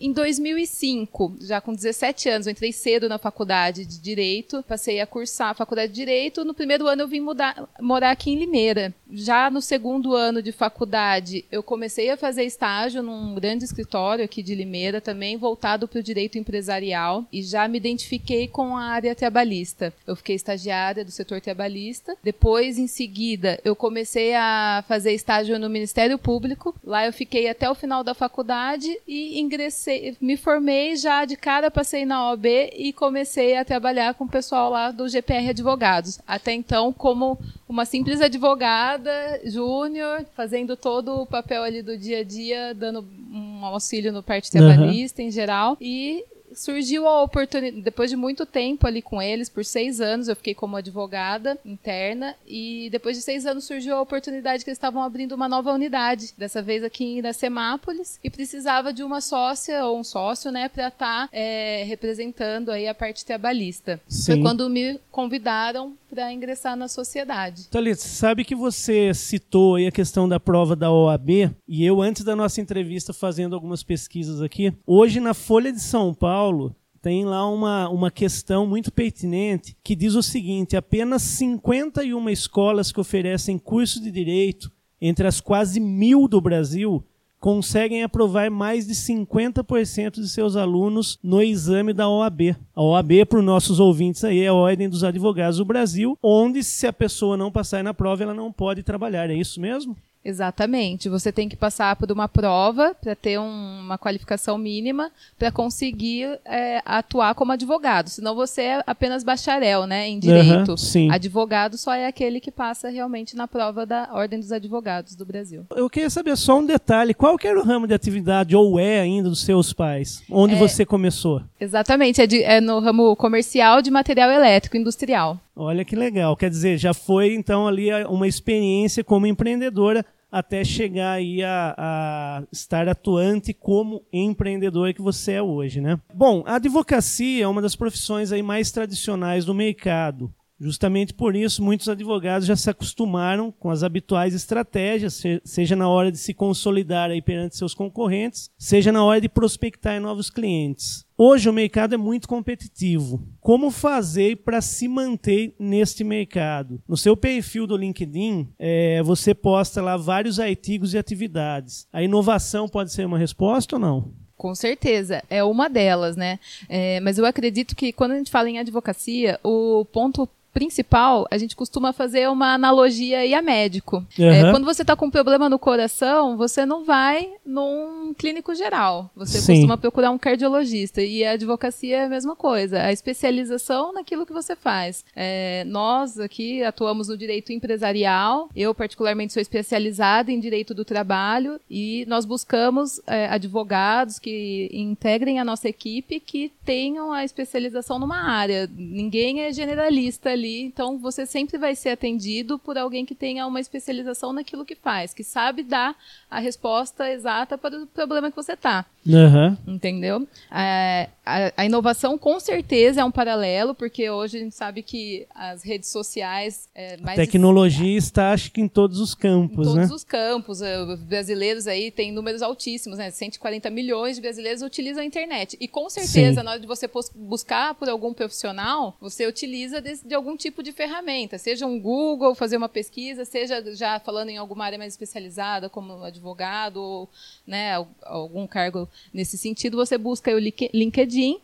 Em 0.00 0.12
2005, 0.12 1.36
já 1.42 1.60
com 1.60 1.72
17 1.72 2.28
anos, 2.28 2.46
eu 2.46 2.50
entrei 2.50 2.72
cedo 2.72 3.08
na 3.08 3.18
faculdade 3.18 3.84
de 3.86 4.00
Direito, 4.00 4.62
passei 4.66 5.00
a 5.00 5.06
cursar 5.06 5.50
a 5.50 5.54
faculdade 5.54 5.92
de 5.92 6.00
Direito. 6.00 6.44
No 6.44 6.54
primeiro 6.54 6.86
ano 6.86 7.02
eu 7.02 7.08
vim 7.08 7.20
mudar, 7.20 7.68
morar 7.80 8.10
aqui 8.10 8.30
em 8.30 8.38
Limeira. 8.38 8.94
Já 9.10 9.50
no 9.50 9.60
segundo 9.60 10.14
ano 10.14 10.42
de 10.42 10.52
faculdade, 10.52 11.44
eu 11.52 11.62
comecei 11.62 12.10
a 12.10 12.16
fazer 12.16 12.44
estágio 12.44 13.02
num 13.02 13.34
grande 13.34 13.64
escritório 13.64 14.24
aqui 14.24 14.42
de 14.42 14.54
Limeira, 14.54 15.00
também 15.00 15.36
voltado 15.36 15.86
para 15.86 16.00
o 16.00 16.02
direito 16.02 16.38
empresarial, 16.38 17.24
e 17.32 17.42
já 17.42 17.68
me 17.68 17.78
identifiquei 17.78 18.48
com 18.48 18.76
a 18.76 18.82
área 18.82 19.14
trabalhista. 19.14 19.92
Eu 20.06 20.16
fiquei 20.16 20.34
estagiária 20.34 21.04
do 21.04 21.10
setor 21.10 21.40
trabalhista. 21.40 22.16
Depois, 22.22 22.78
em 22.78 22.86
seguida, 22.86 23.60
eu 23.64 23.76
comecei 23.76 24.34
a 24.34 24.84
fazer 24.88 25.12
estágio 25.12 25.58
no 25.58 25.70
Ministério 25.70 26.18
Público. 26.18 26.74
Lá 26.84 27.06
eu 27.06 27.12
fiquei 27.12 27.48
até 27.48 27.70
o 27.70 27.74
final 27.74 28.02
da 28.02 28.14
faculdade 28.14 28.88
e 29.06 29.38
ingressei 29.38 29.71
comecei, 29.72 30.16
me 30.20 30.36
formei 30.36 30.96
já 30.96 31.24
de 31.24 31.36
cara, 31.36 31.70
passei 31.70 32.04
na 32.04 32.28
OAB 32.28 32.46
e 32.76 32.92
comecei 32.92 33.56
a 33.56 33.64
trabalhar 33.64 34.14
com 34.14 34.24
o 34.24 34.28
pessoal 34.28 34.70
lá 34.70 34.90
do 34.90 35.08
GPR 35.08 35.48
Advogados. 35.48 36.20
Até 36.26 36.52
então, 36.52 36.92
como 36.92 37.38
uma 37.68 37.84
simples 37.84 38.20
advogada 38.20 39.40
júnior, 39.44 40.26
fazendo 40.36 40.76
todo 40.76 41.22
o 41.22 41.26
papel 41.26 41.62
ali 41.62 41.82
do 41.82 41.96
dia 41.96 42.18
a 42.18 42.24
dia, 42.24 42.74
dando 42.74 43.04
um 43.32 43.64
auxílio 43.64 44.12
no 44.12 44.22
parte 44.22 44.50
trabalhista 44.50 45.22
uhum. 45.22 45.28
em 45.28 45.30
geral. 45.30 45.76
E 45.80 46.24
surgiu 46.54 47.06
a 47.06 47.22
oportunidade, 47.22 47.82
depois 47.82 48.10
de 48.10 48.16
muito 48.16 48.44
tempo 48.46 48.86
ali 48.86 49.02
com 49.02 49.20
eles, 49.20 49.48
por 49.48 49.64
seis 49.64 50.00
anos, 50.00 50.28
eu 50.28 50.36
fiquei 50.36 50.54
como 50.54 50.76
advogada 50.76 51.58
interna, 51.64 52.34
e 52.46 52.88
depois 52.90 53.16
de 53.16 53.22
seis 53.22 53.46
anos 53.46 53.64
surgiu 53.64 53.96
a 53.96 54.00
oportunidade 54.00 54.64
que 54.64 54.70
eles 54.70 54.78
estavam 54.78 55.02
abrindo 55.02 55.32
uma 55.32 55.48
nova 55.48 55.72
unidade, 55.72 56.32
dessa 56.36 56.62
vez 56.62 56.84
aqui 56.84 57.04
em 57.04 57.18
Iracemápolis, 57.18 58.18
e 58.22 58.30
precisava 58.30 58.92
de 58.92 59.02
uma 59.02 59.20
sócia 59.20 59.84
ou 59.84 59.98
um 59.98 60.04
sócio, 60.04 60.50
né, 60.50 60.68
para 60.68 60.88
estar 60.88 61.28
tá, 61.28 61.28
é, 61.32 61.84
representando 61.84 62.70
aí 62.70 62.88
a 62.88 62.94
parte 62.94 63.24
trabalhista. 63.24 64.00
Sim. 64.08 64.32
Foi 64.32 64.42
quando 64.42 64.68
me 64.68 64.98
convidaram 65.10 65.96
para 66.12 66.30
ingressar 66.30 66.76
na 66.76 66.88
sociedade. 66.88 67.70
Thalita, 67.70 68.02
sabe 68.02 68.44
que 68.44 68.54
você 68.54 69.14
citou 69.14 69.76
aí 69.76 69.86
a 69.86 69.90
questão 69.90 70.28
da 70.28 70.38
prova 70.38 70.76
da 70.76 70.92
OAB, 70.92 71.56
e 71.66 71.82
eu, 71.82 72.02
antes 72.02 72.22
da 72.22 72.36
nossa 72.36 72.60
entrevista, 72.60 73.14
fazendo 73.14 73.54
algumas 73.54 73.82
pesquisas 73.82 74.42
aqui, 74.42 74.74
hoje 74.86 75.20
na 75.20 75.32
Folha 75.32 75.72
de 75.72 75.80
São 75.80 76.12
Paulo, 76.12 76.76
tem 77.00 77.24
lá 77.24 77.48
uma, 77.48 77.88
uma 77.88 78.10
questão 78.10 78.66
muito 78.66 78.92
pertinente 78.92 79.74
que 79.82 79.96
diz 79.96 80.14
o 80.14 80.22
seguinte: 80.22 80.76
apenas 80.76 81.22
51 81.22 82.28
escolas 82.28 82.92
que 82.92 83.00
oferecem 83.00 83.56
curso 83.56 83.98
de 83.98 84.10
direito, 84.10 84.70
entre 85.00 85.26
as 85.26 85.40
quase 85.40 85.80
mil 85.80 86.28
do 86.28 86.42
Brasil, 86.42 87.02
conseguem 87.42 88.04
aprovar 88.04 88.48
mais 88.52 88.86
de 88.86 88.94
50% 88.94 90.12
de 90.12 90.28
seus 90.28 90.54
alunos 90.54 91.18
no 91.20 91.42
exame 91.42 91.92
da 91.92 92.08
OAB. 92.08 92.54
A 92.72 92.80
OAB, 92.80 93.26
para 93.28 93.40
os 93.40 93.44
nossos 93.44 93.80
ouvintes 93.80 94.22
aí, 94.22 94.42
é 94.42 94.46
a 94.46 94.54
Ordem 94.54 94.88
dos 94.88 95.02
Advogados 95.02 95.58
do 95.58 95.64
Brasil, 95.64 96.16
onde 96.22 96.62
se 96.62 96.86
a 96.86 96.92
pessoa 96.92 97.36
não 97.36 97.50
passar 97.50 97.82
na 97.82 97.92
prova, 97.92 98.22
ela 98.22 98.32
não 98.32 98.52
pode 98.52 98.84
trabalhar. 98.84 99.28
É 99.28 99.34
isso 99.34 99.60
mesmo? 99.60 99.96
Exatamente. 100.24 101.08
Você 101.08 101.32
tem 101.32 101.48
que 101.48 101.56
passar 101.56 101.96
por 101.96 102.10
uma 102.12 102.28
prova 102.28 102.94
para 103.00 103.14
ter 103.14 103.38
um, 103.38 103.80
uma 103.80 103.98
qualificação 103.98 104.56
mínima 104.56 105.10
para 105.38 105.50
conseguir 105.50 106.38
é, 106.44 106.80
atuar 106.84 107.34
como 107.34 107.52
advogado. 107.52 108.08
Senão 108.08 108.34
você 108.34 108.62
é 108.62 108.82
apenas 108.86 109.24
bacharel, 109.24 109.86
né, 109.86 110.08
em 110.08 110.18
direito. 110.18 110.70
Uhum. 110.94 111.10
Advogado 111.12 111.76
só 111.76 111.92
é 111.92 112.06
aquele 112.06 112.40
que 112.40 112.50
passa 112.50 112.88
realmente 112.88 113.34
na 113.36 113.48
prova 113.48 113.84
da 113.84 114.08
Ordem 114.12 114.38
dos 114.38 114.52
Advogados 114.52 115.14
do 115.16 115.26
Brasil. 115.26 115.66
Eu 115.74 115.90
queria 115.90 116.10
saber 116.10 116.36
só 116.36 116.58
um 116.58 116.66
detalhe. 116.66 117.14
Qual 117.14 117.36
que 117.36 117.46
era 117.48 117.58
o 117.58 117.64
ramo 117.64 117.86
de 117.86 117.94
atividade, 117.94 118.54
ou 118.54 118.78
é 118.78 119.00
ainda, 119.00 119.28
dos 119.28 119.42
seus 119.42 119.72
pais? 119.72 120.22
Onde 120.30 120.54
É- 120.54 120.58
você 120.58 120.84
começou? 120.84 121.42
Exatamente. 121.60 122.20
É, 122.20 122.26
de- 122.26 122.42
é 122.42 122.60
no 122.60 122.78
ramo 122.80 123.14
comercial 123.16 123.82
de 123.82 123.90
material 123.90 124.30
elétrico 124.30 124.76
industrial. 124.76 125.38
Olha 125.54 125.84
que 125.84 125.94
legal. 125.94 126.34
Quer 126.34 126.48
dizer, 126.48 126.78
já 126.78 126.94
foi 126.94 127.34
então 127.34 127.68
ali 127.68 127.90
uma 128.06 128.26
experiência 128.26 129.04
como 129.04 129.26
empreendedora 129.26 130.04
até 130.32 130.64
chegar 130.64 131.12
aí 131.12 131.42
a, 131.44 131.74
a 131.76 132.42
estar 132.50 132.88
atuante 132.88 133.52
como 133.52 134.02
empreendedor 134.10 134.94
que 134.94 135.02
você 135.02 135.32
é 135.32 135.42
hoje, 135.42 135.78
né? 135.78 136.00
Bom, 136.14 136.42
a 136.46 136.54
advocacia 136.54 137.44
é 137.44 137.46
uma 137.46 137.60
das 137.60 137.76
profissões 137.76 138.32
aí 138.32 138.42
mais 138.42 138.72
tradicionais 138.72 139.44
do 139.44 139.52
mercado. 139.52 140.32
Justamente 140.62 141.12
por 141.12 141.34
isso, 141.34 141.60
muitos 141.60 141.88
advogados 141.88 142.46
já 142.46 142.54
se 142.54 142.70
acostumaram 142.70 143.50
com 143.50 143.68
as 143.68 143.82
habituais 143.82 144.32
estratégias, 144.32 145.14
se- 145.14 145.42
seja 145.44 145.74
na 145.74 145.88
hora 145.88 146.12
de 146.12 146.18
se 146.18 146.32
consolidar 146.32 147.10
aí 147.10 147.20
perante 147.20 147.56
seus 147.56 147.74
concorrentes, 147.74 148.48
seja 148.56 148.92
na 148.92 149.04
hora 149.04 149.20
de 149.20 149.28
prospectar 149.28 150.00
novos 150.00 150.30
clientes. 150.30 151.04
Hoje 151.18 151.48
o 151.48 151.52
mercado 151.52 151.94
é 151.94 151.98
muito 151.98 152.28
competitivo. 152.28 153.26
Como 153.40 153.72
fazer 153.72 154.36
para 154.44 154.60
se 154.60 154.86
manter 154.86 155.52
neste 155.58 156.04
mercado? 156.04 156.80
No 156.86 156.96
seu 156.96 157.16
perfil 157.16 157.66
do 157.66 157.76
LinkedIn, 157.76 158.48
eh, 158.56 159.02
você 159.02 159.34
posta 159.34 159.82
lá 159.82 159.96
vários 159.96 160.38
artigos 160.38 160.94
e 160.94 160.98
atividades. 160.98 161.88
A 161.92 162.04
inovação 162.04 162.68
pode 162.68 162.92
ser 162.92 163.04
uma 163.04 163.18
resposta 163.18 163.74
ou 163.76 163.80
não? 163.80 164.12
Com 164.36 164.54
certeza, 164.56 165.22
é 165.30 165.44
uma 165.44 165.68
delas, 165.68 166.16
né? 166.16 166.40
É, 166.68 166.98
mas 167.00 167.16
eu 167.16 167.24
acredito 167.24 167.76
que 167.76 167.92
quando 167.92 168.12
a 168.12 168.16
gente 168.16 168.30
fala 168.30 168.50
em 168.50 168.58
advocacia, 168.58 169.38
o 169.44 169.84
ponto 169.84 170.28
principal, 170.52 171.26
a 171.30 171.38
gente 171.38 171.56
costuma 171.56 171.92
fazer 171.92 172.28
uma 172.28 172.54
analogia 172.54 173.20
aí 173.20 173.34
a 173.34 173.42
médico. 173.42 174.04
É, 174.18 174.40
Aham. 174.40 174.50
quando 174.52 174.64
você 174.64 174.82
está 174.82 174.94
com 174.94 175.06
um 175.06 175.10
problema 175.10 175.48
no 175.48 175.58
coração, 175.58 176.36
você 176.36 176.66
não 176.66 176.84
vai 176.84 177.30
num 177.44 178.14
clínico 178.14 178.54
geral. 178.54 179.10
Você 179.16 179.40
Sim. 179.40 179.54
costuma 179.54 179.78
procurar 179.78 180.10
um 180.10 180.18
cardiologista. 180.18 181.00
E 181.02 181.24
a 181.24 181.32
advocacia 181.32 181.98
é 181.98 182.04
a 182.04 182.08
mesma 182.08 182.36
coisa. 182.36 182.82
A 182.82 182.92
especialização 182.92 183.92
naquilo 183.92 184.26
que 184.26 184.32
você 184.32 184.54
faz. 184.54 185.04
É, 185.16 185.64
nós 185.66 186.18
aqui 186.18 186.62
atuamos 186.62 187.08
no 187.08 187.16
direito 187.16 187.52
empresarial. 187.52 188.48
Eu, 188.54 188.74
particularmente, 188.74 189.32
sou 189.32 189.40
especializada 189.40 190.30
em 190.30 190.38
direito 190.38 190.74
do 190.74 190.84
trabalho. 190.84 191.58
E 191.70 192.04
nós 192.06 192.24
buscamos 192.24 193.00
é, 193.06 193.26
advogados 193.28 194.18
que 194.18 194.68
integrem 194.72 195.38
a 195.38 195.44
nossa 195.44 195.68
equipe 195.68 196.20
que 196.20 196.52
tenham 196.64 197.12
a 197.12 197.24
especialização 197.24 197.98
numa 197.98 198.20
área. 198.20 198.68
Ninguém 198.76 199.40
é 199.40 199.52
generalista 199.52 200.30
ali, 200.30 200.41
então 200.48 200.98
você 200.98 201.26
sempre 201.26 201.58
vai 201.58 201.74
ser 201.74 201.90
atendido 201.90 202.58
por 202.58 202.76
alguém 202.78 203.04
que 203.04 203.14
tenha 203.14 203.46
uma 203.46 203.60
especialização 203.60 204.32
naquilo 204.32 204.64
que 204.64 204.74
faz, 204.74 205.12
que 205.12 205.24
sabe 205.24 205.62
dar 205.62 205.96
a 206.30 206.38
resposta 206.38 207.10
exata 207.10 207.58
para 207.58 207.82
o 207.82 207.86
problema 207.86 208.30
que 208.30 208.36
você 208.36 208.52
está. 208.52 208.86
Aham. 209.08 209.58
Entendeu? 209.66 210.26
É, 210.50 211.08
a, 211.24 211.52
a 211.56 211.64
inovação 211.64 212.18
com 212.18 212.40
certeza 212.40 213.00
é 213.00 213.04
um 213.04 213.10
paralelo, 213.10 213.74
porque 213.74 214.10
hoje 214.10 214.38
a 214.38 214.40
gente 214.40 214.54
sabe 214.54 214.82
que 214.82 215.26
as 215.34 215.62
redes 215.62 215.88
sociais. 215.88 216.68
É, 216.74 216.96
mais 216.96 217.16
Tecnologia 217.16 217.96
está, 217.96 218.32
acho 218.32 218.50
que, 218.50 218.60
em 218.60 218.68
todos 218.68 218.98
os 218.98 219.12
em 219.14 219.16
campos, 219.18 219.66
todos 219.68 219.74
né? 219.90 219.94
os 219.94 220.04
campos. 220.04 220.60
Os 220.60 220.98
brasileiros 221.02 221.66
aí 221.66 221.90
têm 221.90 222.10
números 222.12 222.42
altíssimos, 222.42 222.98
né? 222.98 223.10
140 223.10 223.70
milhões 223.70 224.16
de 224.16 224.22
brasileiros 224.22 224.62
utilizam 224.62 225.02
a 225.02 225.06
internet. 225.06 225.56
E 225.60 225.68
com 225.68 225.88
certeza, 225.88 226.40
Sim. 226.40 226.44
na 226.44 226.52
hora 226.52 226.60
de 226.60 226.66
você 226.66 226.88
buscar 227.14 227.74
por 227.74 227.88
algum 227.88 228.12
profissional, 228.12 228.96
você 229.00 229.26
utiliza 229.26 229.80
desse- 229.80 230.06
de 230.06 230.14
algum 230.14 230.36
tipo 230.36 230.62
de 230.62 230.72
ferramenta. 230.72 231.38
Seja 231.38 231.66
um 231.66 231.78
Google, 231.78 232.34
fazer 232.34 232.56
uma 232.56 232.68
pesquisa, 232.68 233.24
seja 233.24 233.62
já 233.74 234.00
falando 234.00 234.30
em 234.30 234.38
alguma 234.38 234.64
área 234.64 234.78
mais 234.78 234.92
especializada, 234.92 235.68
como 235.68 236.02
advogado, 236.02 236.76
ou 236.78 237.08
né, 237.46 237.74
al- 237.74 237.88
algum 238.02 238.46
cargo 238.46 238.88
nesse 239.12 239.38
sentido, 239.38 239.76
você 239.76 239.96
busca 239.96 240.30
o 240.34 240.38
Link- 240.38 240.70
LinkedIn. 241.12 241.38